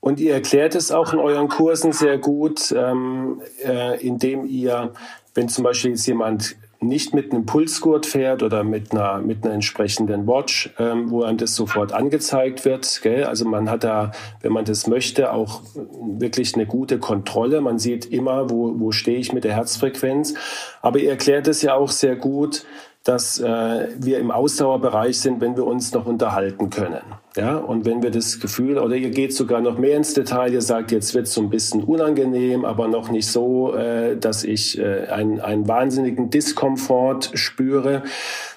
Und 0.00 0.20
ihr 0.20 0.34
erklärt 0.34 0.74
es 0.74 0.92
auch 0.92 1.12
in 1.12 1.18
euren 1.18 1.48
Kursen 1.48 1.92
sehr 1.92 2.18
gut, 2.18 2.72
ähm, 2.72 3.42
äh, 3.64 4.00
indem 4.00 4.46
ihr, 4.46 4.92
wenn 5.34 5.48
zum 5.48 5.64
Beispiel 5.64 5.90
jetzt 5.90 6.06
jemand 6.06 6.56
nicht 6.80 7.12
mit 7.12 7.32
einem 7.32 7.44
Pulsgurt 7.44 8.06
fährt 8.06 8.42
oder 8.42 8.62
mit 8.62 8.92
einer, 8.92 9.18
mit 9.18 9.44
einer 9.44 9.54
entsprechenden 9.54 10.26
Watch, 10.26 10.70
ähm, 10.78 11.10
wo 11.10 11.22
einem 11.22 11.38
das 11.38 11.54
sofort 11.56 11.92
angezeigt 11.92 12.64
wird. 12.64 13.00
Gell? 13.02 13.24
Also 13.24 13.44
man 13.46 13.68
hat 13.68 13.82
da, 13.82 14.12
wenn 14.42 14.52
man 14.52 14.64
das 14.64 14.86
möchte, 14.86 15.32
auch 15.32 15.62
wirklich 15.74 16.54
eine 16.54 16.66
gute 16.66 16.98
Kontrolle. 16.98 17.60
Man 17.60 17.78
sieht 17.78 18.06
immer, 18.06 18.48
wo, 18.50 18.78
wo 18.78 18.92
stehe 18.92 19.18
ich 19.18 19.32
mit 19.32 19.44
der 19.44 19.54
Herzfrequenz. 19.54 20.34
Aber 20.80 20.98
ihr 20.98 21.10
erklärt 21.10 21.48
es 21.48 21.62
ja 21.62 21.74
auch 21.74 21.90
sehr 21.90 22.14
gut, 22.14 22.64
dass 23.02 23.40
äh, 23.40 23.88
wir 23.96 24.18
im 24.18 24.30
Ausdauerbereich 24.30 25.18
sind, 25.18 25.40
wenn 25.40 25.56
wir 25.56 25.66
uns 25.66 25.92
noch 25.92 26.06
unterhalten 26.06 26.70
können. 26.70 27.02
Ja, 27.38 27.56
und 27.56 27.84
wenn 27.84 28.02
wir 28.02 28.10
das 28.10 28.40
Gefühl, 28.40 28.78
oder 28.78 28.96
ihr 28.96 29.10
geht 29.10 29.32
sogar 29.32 29.60
noch 29.60 29.78
mehr 29.78 29.96
ins 29.96 30.12
Detail, 30.12 30.52
ihr 30.52 30.60
sagt, 30.60 30.90
jetzt 30.90 31.14
wird 31.14 31.28
es 31.28 31.34
so 31.34 31.40
ein 31.40 31.50
bisschen 31.50 31.84
unangenehm, 31.84 32.64
aber 32.64 32.88
noch 32.88 33.12
nicht 33.12 33.28
so, 33.28 33.76
äh, 33.76 34.16
dass 34.16 34.42
ich 34.42 34.76
äh, 34.76 35.06
einen, 35.06 35.38
einen 35.38 35.68
wahnsinnigen 35.68 36.30
Diskomfort 36.30 37.30
spüre, 37.34 38.02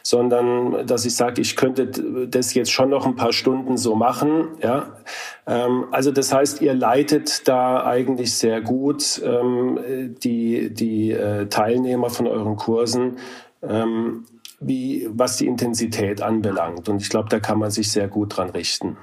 sondern 0.02 0.88
dass 0.88 1.06
ich 1.06 1.15
sage, 1.15 1.41
ich 1.41 1.56
könnte 1.56 1.91
das 2.28 2.56
jetzt 2.56 2.72
schon 2.72 2.89
noch 2.89 3.06
ein 3.06 3.15
paar 3.15 3.34
Stunden 3.34 3.78
so 3.78 3.94
machen. 3.94 4.48
Ja, 4.63 4.96
ähm, 5.46 5.86
also 5.91 6.10
das 6.10 6.34
heißt, 6.34 6.63
ihr 6.63 6.74
leitet 6.74 7.48
da 7.48 7.86
eigentlich 7.86 8.34
sehr 8.34 8.62
gut 8.62 9.22
ähm, 9.24 9.78
die, 10.24 10.74
die 10.74 11.12
äh, 11.12 11.46
Teilnehmer 11.46 12.10
von 12.10 12.26
euren 12.26 12.56
Kursen 12.56 13.17
ähm, 13.62 14.26
wie, 14.62 15.08
was 15.12 15.38
die 15.38 15.47
Intensität 15.47 16.21
anbelangt. 16.21 16.88
Und 16.88 17.02
ich 17.02 17.10
glaube, 17.10 17.30
da 17.30 17.39
kann 17.39 17.60
man 17.60 17.71
sich 17.71 17.91
sehr 17.91 18.08
gut 18.08 18.38
dran 18.38 18.52
richten. 18.52 18.97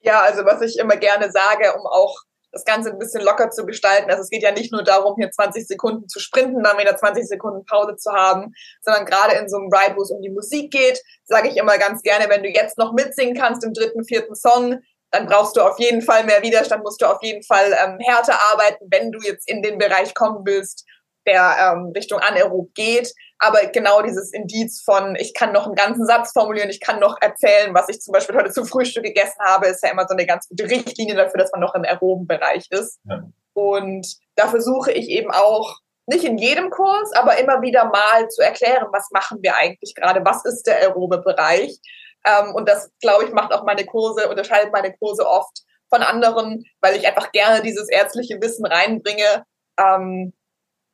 Ja, 0.00 0.20
also 0.20 0.44
was 0.44 0.60
ich 0.60 0.78
immer 0.78 0.96
gerne 0.96 1.32
sage, 1.32 1.74
um 1.74 1.86
auch 1.86 2.22
das 2.52 2.64
Ganze 2.64 2.90
ein 2.90 2.98
bisschen 2.98 3.22
locker 3.22 3.50
zu 3.50 3.66
gestalten. 3.66 4.10
Also 4.10 4.22
es 4.22 4.30
geht 4.30 4.42
ja 4.42 4.52
nicht 4.52 4.72
nur 4.72 4.82
darum, 4.82 5.14
hier 5.18 5.30
20 5.30 5.66
Sekunden 5.66 6.08
zu 6.08 6.20
sprinten, 6.20 6.62
dann 6.62 6.78
wieder 6.78 6.96
20 6.96 7.26
Sekunden 7.26 7.66
Pause 7.66 7.96
zu 7.96 8.12
haben, 8.12 8.54
sondern 8.82 9.04
gerade 9.04 9.36
in 9.36 9.48
so 9.48 9.58
einem 9.58 9.68
Ride, 9.70 9.96
wo 9.96 10.02
es 10.02 10.10
um 10.10 10.22
die 10.22 10.30
Musik 10.30 10.70
geht, 10.70 11.00
sage 11.24 11.48
ich 11.48 11.56
immer 11.56 11.76
ganz 11.76 12.02
gerne, 12.02 12.28
wenn 12.28 12.42
du 12.42 12.48
jetzt 12.48 12.78
noch 12.78 12.92
mitsingen 12.92 13.36
kannst 13.36 13.62
im 13.64 13.74
dritten, 13.74 14.04
vierten 14.04 14.34
Song, 14.34 14.78
dann 15.10 15.26
brauchst 15.26 15.56
du 15.56 15.60
auf 15.60 15.78
jeden 15.78 16.02
Fall 16.02 16.24
mehr 16.24 16.42
Widerstand, 16.42 16.82
musst 16.82 17.02
du 17.02 17.06
auf 17.06 17.22
jeden 17.22 17.42
Fall 17.42 17.76
ähm, 17.84 17.98
härter 18.00 18.38
arbeiten, 18.52 18.86
wenn 18.90 19.12
du 19.12 19.20
jetzt 19.20 19.48
in 19.48 19.62
den 19.62 19.78
Bereich 19.78 20.14
kommen 20.14 20.40
willst, 20.44 20.84
der 21.26 21.56
ähm, 21.60 21.92
Richtung 21.94 22.20
anaerob 22.20 22.72
geht. 22.74 23.12
Aber 23.38 23.60
genau 23.66 24.02
dieses 24.02 24.32
Indiz 24.32 24.82
von, 24.82 25.14
ich 25.16 25.34
kann 25.34 25.52
noch 25.52 25.66
einen 25.66 25.74
ganzen 25.74 26.06
Satz 26.06 26.32
formulieren, 26.32 26.70
ich 26.70 26.80
kann 26.80 27.00
noch 27.00 27.16
erzählen, 27.20 27.74
was 27.74 27.88
ich 27.88 28.00
zum 28.00 28.12
Beispiel 28.12 28.36
heute 28.36 28.50
zum 28.50 28.66
Frühstück 28.66 29.04
gegessen 29.04 29.40
habe, 29.44 29.66
ist 29.66 29.82
ja 29.82 29.90
immer 29.90 30.06
so 30.08 30.14
eine 30.14 30.26
ganz 30.26 30.48
gute 30.48 30.64
Richtlinie 30.64 31.14
dafür, 31.14 31.38
dass 31.38 31.52
man 31.52 31.60
noch 31.60 31.74
im 31.74 31.84
aeroben 31.84 32.26
Bereich 32.26 32.66
ist. 32.70 32.98
Ja. 33.04 33.22
Und 33.52 34.06
da 34.36 34.48
versuche 34.48 34.92
ich 34.92 35.08
eben 35.08 35.30
auch, 35.30 35.80
nicht 36.06 36.24
in 36.24 36.38
jedem 36.38 36.70
Kurs, 36.70 37.12
aber 37.14 37.36
immer 37.38 37.62
wieder 37.62 37.86
mal 37.86 38.28
zu 38.28 38.42
erklären, 38.42 38.86
was 38.92 39.10
machen 39.10 39.38
wir 39.42 39.56
eigentlich 39.56 39.94
gerade, 39.94 40.24
was 40.24 40.44
ist 40.44 40.66
der 40.66 40.76
aerobe 40.76 41.18
Bereich. 41.18 41.80
Ähm, 42.24 42.54
und 42.54 42.68
das, 42.68 42.90
glaube 43.00 43.24
ich, 43.24 43.32
macht 43.32 43.52
auch 43.52 43.64
meine 43.64 43.84
Kurse, 43.84 44.28
unterscheidet 44.28 44.72
meine 44.72 44.96
Kurse 44.96 45.26
oft 45.26 45.62
von 45.88 46.02
anderen, 46.02 46.64
weil 46.80 46.96
ich 46.96 47.06
einfach 47.06 47.32
gerne 47.32 47.62
dieses 47.62 47.88
ärztliche 47.88 48.40
Wissen 48.40 48.66
reinbringe, 48.66 49.44
ähm, 49.78 50.32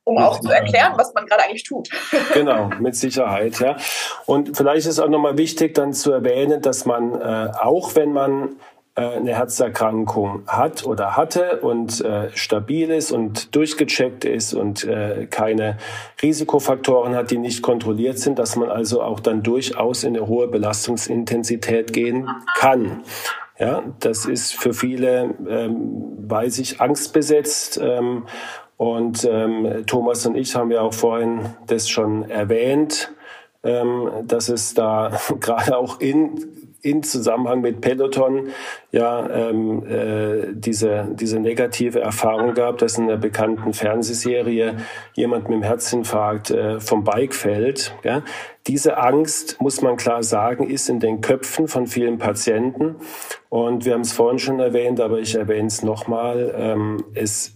um 0.05 0.19
auch 0.19 0.41
zu 0.41 0.51
erklären, 0.51 0.93
was 0.97 1.15
man 1.15 1.27
gerade 1.27 1.45
eigentlich 1.45 1.65
tut. 1.65 1.88
Genau, 2.35 2.71
mit 2.81 2.97
Sicherheit, 2.97 3.61
ja. 3.61 3.77
Und 4.27 4.57
vielleicht 4.57 4.87
ist 4.87 4.99
auch 4.99 5.09
nochmal 5.09 5.37
wichtig, 5.37 5.75
dann 5.75 5.93
zu 5.93 6.12
erwähnen, 6.12 6.62
dass 6.62 6.87
man 6.87 7.15
äh, 7.21 7.53
auch, 7.61 7.95
wenn 7.95 8.12
man 8.12 8.57
äh, 8.95 9.03
eine 9.03 9.35
Herzerkrankung 9.35 10.43
hat 10.47 10.85
oder 10.85 11.17
hatte 11.17 11.61
und 11.61 12.03
äh, 12.03 12.29
stabil 12.35 12.91
ist 12.91 13.11
und 13.11 13.55
durchgecheckt 13.55 14.25
ist 14.25 14.55
und 14.55 14.85
äh, 14.85 15.27
keine 15.31 15.79
Risikofaktoren 16.21 17.15
hat, 17.15 17.31
die 17.31 17.38
nicht 17.38 17.62
kontrolliert 17.62 18.19
sind, 18.19 18.38
dass 18.38 18.57
man 18.57 18.71
also 18.71 19.03
auch 19.03 19.21
dann 19.21 19.43
durchaus 19.43 20.05
in 20.05 20.17
eine 20.17 20.27
hohe 20.27 20.49
Belastungsintensität 20.49 21.93
gehen 21.93 22.29
kann. 22.55 23.03
Ja, 23.59 23.83
das 24.01 24.27
ist 24.27 24.55
für 24.55 24.75
viele, 24.75 25.35
ähm, 25.49 26.15
weiß 26.19 26.59
ich, 26.59 26.81
angstbesetzt 26.81 27.81
ähm, 27.83 28.27
und 28.77 29.25
ähm, 29.31 29.85
Thomas 29.87 30.27
und 30.27 30.37
ich 30.37 30.55
haben 30.57 30.71
ja 30.71 30.81
auch 30.81 30.95
vorhin 30.95 31.55
das 31.67 31.89
schon 31.89 32.29
erwähnt, 32.29 33.13
ähm, 33.63 34.11
dass 34.25 34.49
es 34.49 34.75
da 34.75 35.13
gerade 35.41 35.77
auch 35.77 36.01
in, 36.01 36.45
in 36.83 37.05
Zusammenhang 37.05 37.61
mit 37.61 37.81
Peloton 37.81 38.49
ja 38.91 39.29
ähm, 39.31 39.87
äh, 39.87 40.53
diese, 40.53 41.09
diese 41.13 41.39
negative 41.39 42.01
Erfahrung 42.01 42.55
gab, 42.55 42.79
dass 42.79 42.99
in 42.99 43.07
der 43.07 43.19
bekannten 43.19 43.73
Fernsehserie 43.73 44.79
jemand 45.15 45.49
mit 45.49 45.59
dem 45.59 45.63
Herzinfarkt 45.63 46.51
äh, 46.51 46.81
vom 46.81 47.05
Bike 47.05 47.35
fällt. 47.35 47.95
Ja? 48.03 48.23
Diese 48.67 48.99
Angst, 48.99 49.61
muss 49.61 49.81
man 49.81 49.97
klar 49.97 50.25
sagen, 50.25 50.69
ist 50.69 50.89
in 50.89 50.99
den 50.99 51.21
Köpfen 51.21 51.69
von 51.69 51.87
vielen 51.87 52.19
Patienten. 52.19 52.97
Und 53.49 53.85
wir 53.85 53.95
haben 53.95 54.01
es 54.01 54.13
vorhin 54.13 54.41
schon 54.41 54.59
erwähnt, 54.59 55.01
aber 55.01 55.21
ich 55.21 55.37
erwähne 55.37 55.69
es 55.69 55.85
nochmal. 55.85 56.53
Ähm, 56.57 57.05
es 57.15 57.55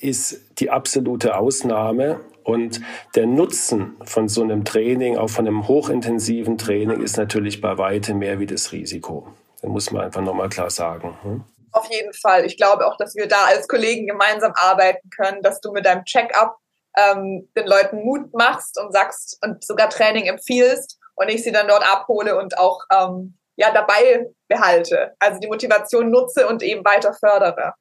ist 0.00 0.40
die 0.60 0.70
absolute 0.70 1.36
Ausnahme. 1.36 2.20
Und 2.42 2.80
der 3.14 3.26
Nutzen 3.26 3.96
von 4.04 4.28
so 4.28 4.42
einem 4.42 4.64
Training, 4.64 5.16
auch 5.16 5.30
von 5.30 5.46
einem 5.46 5.68
hochintensiven 5.68 6.58
Training, 6.58 7.02
ist 7.02 7.16
natürlich 7.16 7.60
bei 7.60 7.78
weitem 7.78 8.18
mehr 8.18 8.40
wie 8.40 8.46
das 8.46 8.72
Risiko. 8.72 9.28
Da 9.62 9.68
muss 9.68 9.90
man 9.90 10.04
einfach 10.04 10.22
nochmal 10.22 10.48
klar 10.48 10.70
sagen. 10.70 11.18
Hm? 11.22 11.44
Auf 11.72 11.88
jeden 11.90 12.12
Fall. 12.14 12.44
Ich 12.44 12.56
glaube 12.56 12.86
auch, 12.86 12.96
dass 12.96 13.14
wir 13.14 13.28
da 13.28 13.44
als 13.46 13.68
Kollegen 13.68 14.06
gemeinsam 14.06 14.52
arbeiten 14.56 15.08
können, 15.10 15.42
dass 15.42 15.60
du 15.60 15.70
mit 15.70 15.86
deinem 15.86 16.04
Check-up 16.04 16.56
ähm, 16.96 17.48
den 17.56 17.66
Leuten 17.66 18.04
Mut 18.04 18.32
machst 18.34 18.80
und 18.80 18.92
sagst 18.92 19.38
und 19.44 19.62
sogar 19.64 19.90
Training 19.90 20.26
empfiehlst 20.26 20.98
und 21.14 21.28
ich 21.28 21.42
sie 21.44 21.52
dann 21.52 21.68
dort 21.68 21.84
abhole 21.86 22.36
und 22.38 22.58
auch 22.58 22.80
ähm, 22.92 23.38
ja 23.56 23.70
dabei 23.72 24.26
behalte. 24.48 25.14
Also 25.20 25.38
die 25.38 25.46
Motivation 25.46 26.10
nutze 26.10 26.48
und 26.48 26.62
eben 26.62 26.84
weiter 26.84 27.12
fördere. 27.12 27.74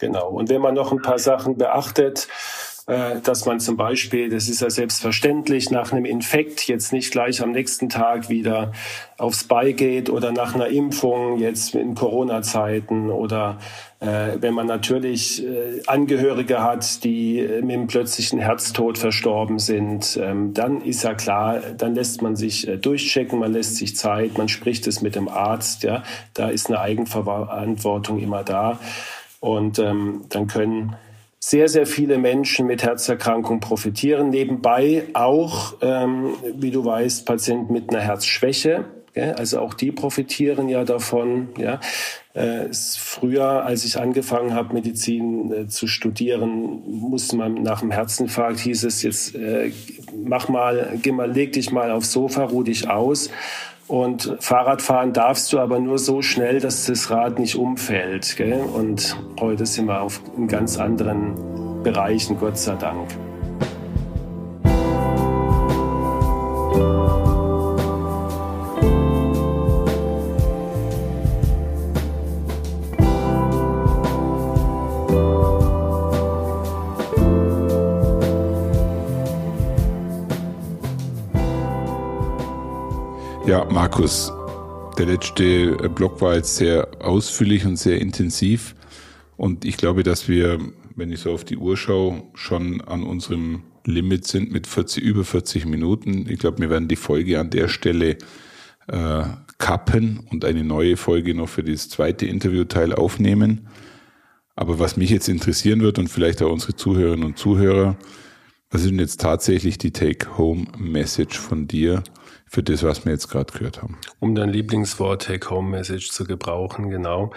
Genau. 0.00 0.30
Und 0.30 0.48
wenn 0.48 0.60
man 0.60 0.74
noch 0.74 0.92
ein 0.92 1.02
paar 1.02 1.18
Sachen 1.18 1.56
beachtet, 1.56 2.26
äh, 2.86 3.20
dass 3.20 3.46
man 3.46 3.60
zum 3.60 3.76
Beispiel, 3.76 4.30
das 4.30 4.48
ist 4.48 4.62
ja 4.62 4.70
selbstverständlich, 4.70 5.70
nach 5.70 5.92
einem 5.92 6.04
Infekt 6.04 6.66
jetzt 6.66 6.92
nicht 6.92 7.12
gleich 7.12 7.42
am 7.42 7.52
nächsten 7.52 7.88
Tag 7.88 8.28
wieder 8.30 8.72
aufs 9.18 9.44
Bei 9.44 9.72
geht 9.72 10.10
oder 10.10 10.32
nach 10.32 10.54
einer 10.54 10.68
Impfung 10.68 11.38
jetzt 11.38 11.74
in 11.74 11.94
Corona-Zeiten 11.94 13.10
oder 13.10 13.58
äh, 14.00 14.38
wenn 14.40 14.54
man 14.54 14.66
natürlich 14.66 15.44
äh, 15.44 15.82
Angehörige 15.86 16.62
hat, 16.62 17.04
die 17.04 17.38
äh, 17.38 17.60
mit 17.60 17.76
einem 17.76 17.86
plötzlichen 17.86 18.40
Herztod 18.40 18.96
verstorben 18.96 19.58
sind, 19.58 20.18
ähm, 20.20 20.54
dann 20.54 20.80
ist 20.80 21.04
ja 21.04 21.14
klar, 21.14 21.60
dann 21.76 21.94
lässt 21.94 22.22
man 22.22 22.34
sich 22.34 22.66
äh, 22.66 22.78
durchchecken, 22.78 23.38
man 23.38 23.52
lässt 23.52 23.76
sich 23.76 23.94
Zeit, 23.94 24.38
man 24.38 24.48
spricht 24.48 24.86
es 24.86 25.02
mit 25.02 25.14
dem 25.14 25.28
Arzt, 25.28 25.82
ja, 25.82 26.02
da 26.32 26.48
ist 26.48 26.68
eine 26.68 26.80
Eigenverantwortung 26.80 28.18
immer 28.18 28.42
da. 28.42 28.80
Und 29.40 29.78
ähm, 29.78 30.22
dann 30.28 30.46
können 30.46 30.96
sehr, 31.38 31.68
sehr 31.68 31.86
viele 31.86 32.18
Menschen 32.18 32.66
mit 32.66 32.82
Herzerkrankung 32.82 33.60
profitieren. 33.60 34.28
Nebenbei 34.28 35.06
auch, 35.14 35.74
ähm, 35.80 36.34
wie 36.54 36.70
du 36.70 36.84
weißt, 36.84 37.24
Patienten 37.24 37.72
mit 37.72 37.90
einer 37.90 38.02
Herzschwäche. 38.02 38.84
Gell? 39.14 39.32
Also 39.32 39.60
auch 39.60 39.72
die 39.72 39.90
profitieren 39.90 40.68
ja 40.68 40.84
davon. 40.84 41.48
Ja? 41.56 41.80
Äh, 42.34 42.68
früher, 42.72 43.64
als 43.64 43.84
ich 43.84 43.98
angefangen 43.98 44.54
habe, 44.54 44.74
Medizin 44.74 45.52
äh, 45.52 45.66
zu 45.66 45.86
studieren, 45.86 46.82
musste 46.86 47.36
man 47.36 47.54
nach 47.54 47.80
dem 47.80 47.90
Herzinfarkt 47.90 48.60
hieß 48.60 48.84
es 48.84 49.02
jetzt, 49.02 49.34
äh, 49.34 49.72
mach 50.14 50.48
mal, 50.48 50.98
geh 51.02 51.10
mal, 51.10 51.30
leg 51.30 51.52
dich 51.52 51.72
mal 51.72 51.90
aufs 51.90 52.12
Sofa, 52.12 52.44
ruh 52.44 52.62
dich 52.62 52.88
aus. 52.88 53.30
Und 53.90 54.36
Fahrradfahren 54.38 55.12
darfst 55.12 55.52
du 55.52 55.58
aber 55.58 55.80
nur 55.80 55.98
so 55.98 56.22
schnell, 56.22 56.60
dass 56.60 56.86
das 56.86 57.10
Rad 57.10 57.40
nicht 57.40 57.56
umfällt. 57.56 58.36
Gell? 58.36 58.60
Und 58.60 59.16
heute 59.40 59.66
sind 59.66 59.86
wir 59.86 60.00
auf 60.00 60.20
in 60.36 60.46
ganz 60.46 60.78
anderen 60.78 61.82
Bereichen, 61.82 62.38
Gott 62.38 62.56
sei 62.56 62.76
Dank. 62.76 63.08
Markus, 83.82 84.30
der 84.98 85.06
letzte 85.06 85.88
Blog 85.88 86.20
war 86.20 86.34
jetzt 86.34 86.56
sehr 86.56 86.86
ausführlich 87.00 87.64
und 87.64 87.78
sehr 87.78 87.98
intensiv. 87.98 88.74
Und 89.38 89.64
ich 89.64 89.78
glaube, 89.78 90.02
dass 90.02 90.28
wir, 90.28 90.58
wenn 90.96 91.10
ich 91.10 91.20
so 91.20 91.32
auf 91.32 91.44
die 91.44 91.56
Uhr 91.56 91.78
schaue, 91.78 92.24
schon 92.34 92.82
an 92.82 93.02
unserem 93.02 93.62
Limit 93.86 94.26
sind 94.26 94.52
mit 94.52 94.66
40, 94.66 95.02
über 95.02 95.24
40 95.24 95.64
Minuten. 95.64 96.26
Ich 96.28 96.38
glaube, 96.38 96.58
wir 96.58 96.68
werden 96.68 96.88
die 96.88 96.96
Folge 96.96 97.40
an 97.40 97.48
der 97.48 97.68
Stelle 97.68 98.18
äh, 98.88 99.22
kappen 99.56 100.26
und 100.30 100.44
eine 100.44 100.62
neue 100.62 100.98
Folge 100.98 101.34
noch 101.34 101.48
für 101.48 101.64
das 101.64 101.88
zweite 101.88 102.26
Interviewteil 102.26 102.92
aufnehmen. 102.92 103.66
Aber 104.56 104.78
was 104.78 104.98
mich 104.98 105.08
jetzt 105.08 105.30
interessieren 105.30 105.80
wird 105.80 105.98
und 105.98 106.08
vielleicht 106.08 106.42
auch 106.42 106.52
unsere 106.52 106.76
Zuhörerinnen 106.76 107.24
und 107.24 107.38
Zuhörer, 107.38 107.96
was 108.70 108.82
ist 108.82 108.90
denn 108.90 108.98
jetzt 108.98 109.22
tatsächlich 109.22 109.78
die 109.78 109.92
Take-Home-Message 109.92 111.38
von 111.38 111.66
dir 111.66 112.04
für 112.50 112.64
das, 112.64 112.82
was 112.82 113.04
wir 113.04 113.12
jetzt 113.12 113.28
gerade 113.28 113.52
gehört 113.52 113.80
haben? 113.80 113.96
Um 114.18 114.34
dein 114.34 114.48
Lieblingswort 114.48 115.22
Take-Home-Message 115.22 116.10
zu 116.10 116.24
gebrauchen, 116.24 116.90
genau. 116.90 117.32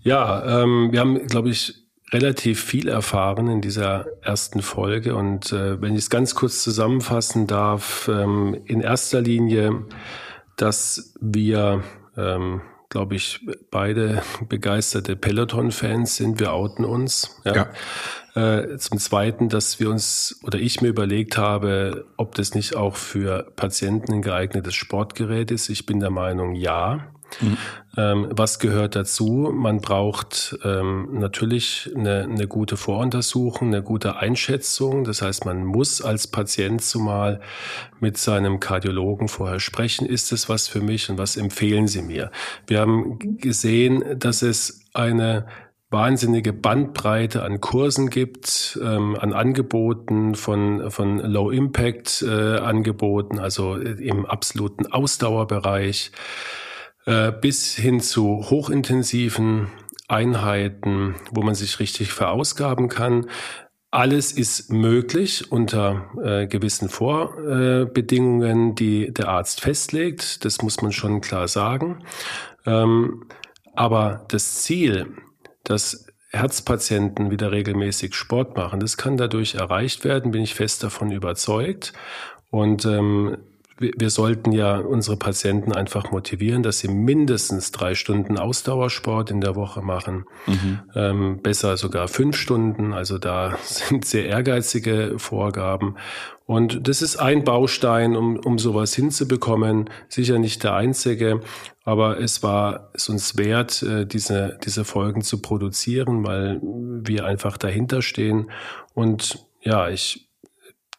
Ja, 0.00 0.62
ähm, 0.62 0.88
wir 0.92 1.00
haben, 1.00 1.26
glaube 1.26 1.50
ich, 1.50 1.74
relativ 2.10 2.64
viel 2.64 2.88
erfahren 2.88 3.48
in 3.48 3.60
dieser 3.60 4.06
ersten 4.22 4.62
Folge. 4.62 5.14
Und 5.14 5.52
äh, 5.52 5.80
wenn 5.82 5.92
ich 5.92 6.00
es 6.00 6.10
ganz 6.10 6.34
kurz 6.34 6.62
zusammenfassen 6.62 7.46
darf, 7.46 8.08
ähm, 8.10 8.56
in 8.64 8.80
erster 8.80 9.20
Linie, 9.20 9.84
dass 10.56 11.12
wir, 11.20 11.84
ähm, 12.16 12.62
glaube 12.88 13.16
ich, 13.16 13.46
beide 13.70 14.22
begeisterte 14.48 15.16
Peloton-Fans 15.16 16.16
sind. 16.16 16.40
Wir 16.40 16.54
outen 16.54 16.86
uns. 16.86 17.42
Ja. 17.44 17.54
ja. 17.54 17.68
Äh, 18.34 18.76
zum 18.78 18.98
Zweiten, 18.98 19.48
dass 19.48 19.80
wir 19.80 19.90
uns 19.90 20.38
oder 20.44 20.58
ich 20.58 20.80
mir 20.80 20.88
überlegt 20.88 21.36
habe, 21.36 22.04
ob 22.16 22.34
das 22.36 22.54
nicht 22.54 22.76
auch 22.76 22.96
für 22.96 23.50
Patienten 23.56 24.12
ein 24.12 24.22
geeignetes 24.22 24.74
Sportgerät 24.74 25.50
ist. 25.50 25.68
Ich 25.68 25.84
bin 25.86 25.98
der 26.00 26.10
Meinung, 26.10 26.54
ja. 26.54 27.10
Mhm. 27.40 27.56
Ähm, 27.96 28.28
was 28.30 28.58
gehört 28.58 28.96
dazu? 28.96 29.52
Man 29.52 29.80
braucht 29.80 30.58
ähm, 30.64 31.08
natürlich 31.12 31.90
eine, 31.94 32.22
eine 32.22 32.46
gute 32.46 32.76
Voruntersuchung, 32.76 33.68
eine 33.68 33.82
gute 33.82 34.16
Einschätzung. 34.16 35.04
Das 35.04 35.22
heißt, 35.22 35.44
man 35.44 35.64
muss 35.64 36.00
als 36.02 36.26
Patient 36.26 36.82
zumal 36.82 37.40
mit 38.00 38.16
seinem 38.16 38.60
Kardiologen 38.60 39.28
vorher 39.28 39.60
sprechen. 39.60 40.06
Ist 40.06 40.32
es 40.32 40.48
was 40.48 40.68
für 40.68 40.80
mich 40.80 41.10
und 41.10 41.18
was 41.18 41.36
empfehlen 41.36 41.88
Sie 41.88 42.02
mir? 42.02 42.30
Wir 42.66 42.80
haben 42.80 43.38
gesehen, 43.38 44.18
dass 44.18 44.42
es 44.42 44.82
eine 44.92 45.46
wahnsinnige 45.90 46.52
Bandbreite 46.52 47.42
an 47.42 47.60
Kursen 47.60 48.10
gibt, 48.10 48.78
ähm, 48.82 49.16
an 49.18 49.32
Angeboten 49.32 50.36
von, 50.36 50.90
von 50.90 51.18
Low-Impact-Angeboten, 51.18 53.38
äh, 53.38 53.40
also 53.40 53.74
im 53.74 54.26
absoluten 54.26 54.86
Ausdauerbereich. 54.86 56.12
Äh, 57.06 57.32
bis 57.32 57.74
hin 57.74 58.00
zu 58.00 58.50
hochintensiven 58.50 59.68
Einheiten, 60.06 61.14
wo 61.30 61.40
man 61.42 61.54
sich 61.54 61.80
richtig 61.80 62.12
verausgaben 62.12 62.88
kann. 62.88 63.26
Alles 63.90 64.32
ist 64.32 64.70
möglich 64.70 65.50
unter 65.50 66.10
äh, 66.22 66.46
gewissen 66.46 66.88
Vorbedingungen, 66.88 68.76
die 68.76 69.12
der 69.12 69.28
Arzt 69.28 69.60
festlegt. 69.60 70.44
Das 70.44 70.62
muss 70.62 70.80
man 70.82 70.92
schon 70.92 71.20
klar 71.20 71.48
sagen. 71.48 72.04
Ähm, 72.66 73.24
aber 73.74 74.24
das 74.28 74.62
Ziel, 74.62 75.08
dass 75.70 76.06
Herzpatienten 76.30 77.30
wieder 77.30 77.52
regelmäßig 77.52 78.14
Sport 78.14 78.56
machen, 78.56 78.80
das 78.80 78.96
kann 78.96 79.16
dadurch 79.16 79.54
erreicht 79.54 80.04
werden, 80.04 80.32
bin 80.32 80.42
ich 80.42 80.54
fest 80.54 80.82
davon 80.82 81.10
überzeugt. 81.10 81.92
Und 82.50 82.84
ähm, 82.84 83.38
wir 83.80 84.10
sollten 84.10 84.52
ja 84.52 84.78
unsere 84.78 85.16
Patienten 85.16 85.72
einfach 85.72 86.10
motivieren, 86.10 86.62
dass 86.62 86.80
sie 86.80 86.88
mindestens 86.88 87.72
drei 87.72 87.94
Stunden 87.94 88.38
Ausdauersport 88.38 89.30
in 89.30 89.40
der 89.40 89.56
Woche 89.56 89.80
machen. 89.80 90.26
Mhm. 90.46 90.80
Ähm, 90.94 91.42
besser 91.42 91.78
sogar 91.78 92.06
fünf 92.06 92.36
Stunden. 92.36 92.92
Also 92.92 93.18
da 93.18 93.56
sind 93.62 94.04
sehr 94.04 94.26
ehrgeizige 94.26 95.14
Vorgaben. 95.16 95.96
Und 96.44 96.88
das 96.88 97.00
ist 97.00 97.16
ein 97.16 97.44
Baustein, 97.44 98.16
um, 98.16 98.36
um 98.36 98.58
sowas 98.58 98.94
hinzubekommen. 98.94 99.88
Sicher 100.08 100.38
nicht 100.38 100.62
der 100.62 100.74
einzige, 100.74 101.40
aber 101.84 102.20
es 102.20 102.42
war 102.42 102.90
es 102.92 103.08
uns 103.08 103.38
wert, 103.38 103.82
äh, 103.82 104.04
diese, 104.04 104.58
diese 104.64 104.84
Folgen 104.84 105.22
zu 105.22 105.40
produzieren, 105.40 106.26
weil 106.26 106.60
wir 106.62 107.24
einfach 107.24 107.56
dahinter 107.56 108.02
stehen. 108.02 108.50
Und 108.94 109.46
ja, 109.62 109.88
ich 109.88 110.29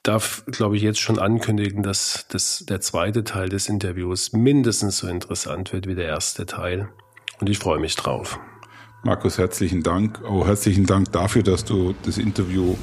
darf, 0.03 0.43
glaube 0.47 0.77
ich, 0.77 0.83
jetzt 0.83 0.99
schon 0.99 1.19
ankündigen, 1.19 1.83
dass 1.83 2.25
das, 2.29 2.65
der 2.67 2.81
zweite 2.81 3.23
Teil 3.23 3.49
des 3.49 3.69
Interviews 3.69 4.33
mindestens 4.33 4.97
so 4.97 5.07
interessant 5.07 5.73
wird 5.73 5.87
wie 5.87 5.95
der 5.95 6.05
erste 6.05 6.45
Teil. 6.45 6.89
Und 7.39 7.49
ich 7.49 7.59
freue 7.59 7.79
mich 7.79 7.95
drauf. 7.95 8.39
Markus, 9.03 9.37
herzlichen 9.37 9.83
Dank. 9.83 10.23
Auch 10.23 10.45
herzlichen 10.45 10.85
Dank 10.85 11.11
dafür, 11.11 11.43
dass 11.43 11.65
du 11.65 11.95
das 12.03 12.17
Interview 12.17 12.75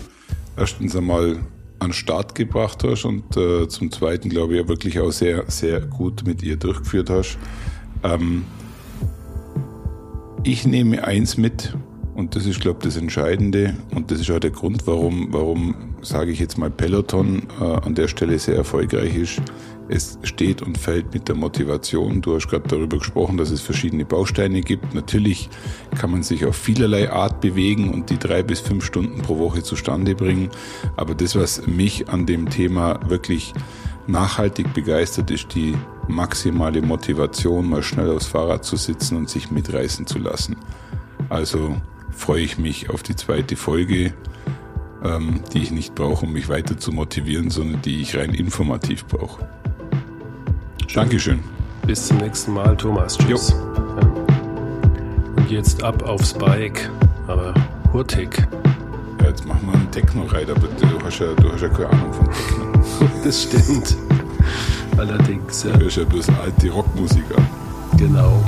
erstens 0.56 0.96
einmal 0.96 1.38
an 1.78 1.92
Start 1.92 2.34
gebracht 2.34 2.82
hast 2.82 3.04
und 3.04 3.36
äh, 3.36 3.68
zum 3.68 3.92
Zweiten, 3.92 4.28
glaube 4.28 4.58
ich, 4.58 4.68
wirklich 4.68 4.98
auch 4.98 5.12
sehr, 5.12 5.44
sehr 5.48 5.80
gut 5.80 6.24
mit 6.26 6.42
ihr 6.42 6.56
durchgeführt 6.56 7.08
hast. 7.08 7.38
Ähm, 8.02 8.44
ich 10.42 10.66
nehme 10.66 11.04
eins 11.04 11.36
mit, 11.36 11.76
und 12.18 12.34
das 12.34 12.46
ist, 12.46 12.58
glaube 12.58 12.80
ich, 12.80 12.86
das 12.86 12.96
Entscheidende. 12.96 13.76
Und 13.94 14.10
das 14.10 14.18
ist 14.18 14.28
auch 14.32 14.40
der 14.40 14.50
Grund, 14.50 14.88
warum, 14.88 15.28
warum 15.30 15.94
sage 16.02 16.32
ich 16.32 16.40
jetzt 16.40 16.58
mal, 16.58 16.68
Peloton 16.68 17.44
äh, 17.60 17.64
an 17.64 17.94
der 17.94 18.08
Stelle 18.08 18.40
sehr 18.40 18.56
erfolgreich 18.56 19.14
ist. 19.14 19.40
Es 19.88 20.18
steht 20.24 20.60
und 20.60 20.78
fällt 20.78 21.14
mit 21.14 21.28
der 21.28 21.36
Motivation. 21.36 22.20
Du 22.20 22.34
hast 22.34 22.48
gerade 22.48 22.66
darüber 22.66 22.98
gesprochen, 22.98 23.36
dass 23.36 23.52
es 23.52 23.60
verschiedene 23.60 24.04
Bausteine 24.04 24.62
gibt. 24.62 24.94
Natürlich 24.94 25.48
kann 25.96 26.10
man 26.10 26.24
sich 26.24 26.44
auf 26.44 26.56
vielerlei 26.56 27.08
Art 27.08 27.40
bewegen 27.40 27.94
und 27.94 28.10
die 28.10 28.18
drei 28.18 28.42
bis 28.42 28.58
fünf 28.58 28.84
Stunden 28.84 29.22
pro 29.22 29.38
Woche 29.38 29.62
zustande 29.62 30.16
bringen. 30.16 30.50
Aber 30.96 31.14
das, 31.14 31.36
was 31.36 31.68
mich 31.68 32.08
an 32.08 32.26
dem 32.26 32.50
Thema 32.50 32.98
wirklich 33.08 33.54
nachhaltig 34.08 34.74
begeistert, 34.74 35.30
ist 35.30 35.54
die 35.54 35.76
maximale 36.08 36.82
Motivation, 36.82 37.70
mal 37.70 37.84
schnell 37.84 38.10
aufs 38.10 38.26
Fahrrad 38.26 38.64
zu 38.64 38.74
sitzen 38.74 39.16
und 39.16 39.30
sich 39.30 39.52
mitreißen 39.52 40.04
zu 40.08 40.18
lassen. 40.18 40.56
Also 41.28 41.76
freue 42.18 42.42
ich 42.42 42.58
mich 42.58 42.90
auf 42.90 43.02
die 43.02 43.16
zweite 43.16 43.56
Folge, 43.56 44.12
ähm, 45.04 45.40
die 45.52 45.62
ich 45.62 45.70
nicht 45.70 45.94
brauche, 45.94 46.26
um 46.26 46.32
mich 46.32 46.48
weiter 46.48 46.76
zu 46.76 46.92
motivieren, 46.92 47.50
sondern 47.50 47.80
die 47.82 48.02
ich 48.02 48.16
rein 48.16 48.34
informativ 48.34 49.06
brauche. 49.06 49.48
Dankeschön. 50.92 51.40
Bis 51.86 52.08
zum 52.08 52.18
nächsten 52.18 52.52
Mal, 52.52 52.76
Thomas. 52.76 53.16
Tschüss. 53.16 53.50
Ja. 53.50 54.02
Und 55.36 55.50
jetzt 55.50 55.82
ab 55.82 56.02
aufs 56.02 56.34
Bike, 56.34 56.90
aber 57.28 57.54
hurtig. 57.92 58.46
Ja, 59.20 59.28
jetzt 59.28 59.46
machen 59.46 59.66
wir 59.66 59.74
einen 59.74 59.90
Techno-Reiter, 59.90 60.56
aber 60.56 60.68
du 60.68 61.04
hast, 61.04 61.18
ja, 61.20 61.32
du 61.34 61.52
hast 61.52 61.62
ja 61.62 61.68
keine 61.68 61.90
Ahnung 61.90 62.12
von 62.12 62.26
Techno. 62.30 63.10
das 63.24 63.42
stimmt. 63.44 63.96
Allerdings. 64.96 65.62
Ja. 65.62 65.72
Du 65.72 65.84
hörst 65.84 65.96
ja 65.96 66.04
bloß 66.04 66.28
alte 66.42 66.70
Rockmusiker. 66.70 67.40
Genau. 67.96 68.42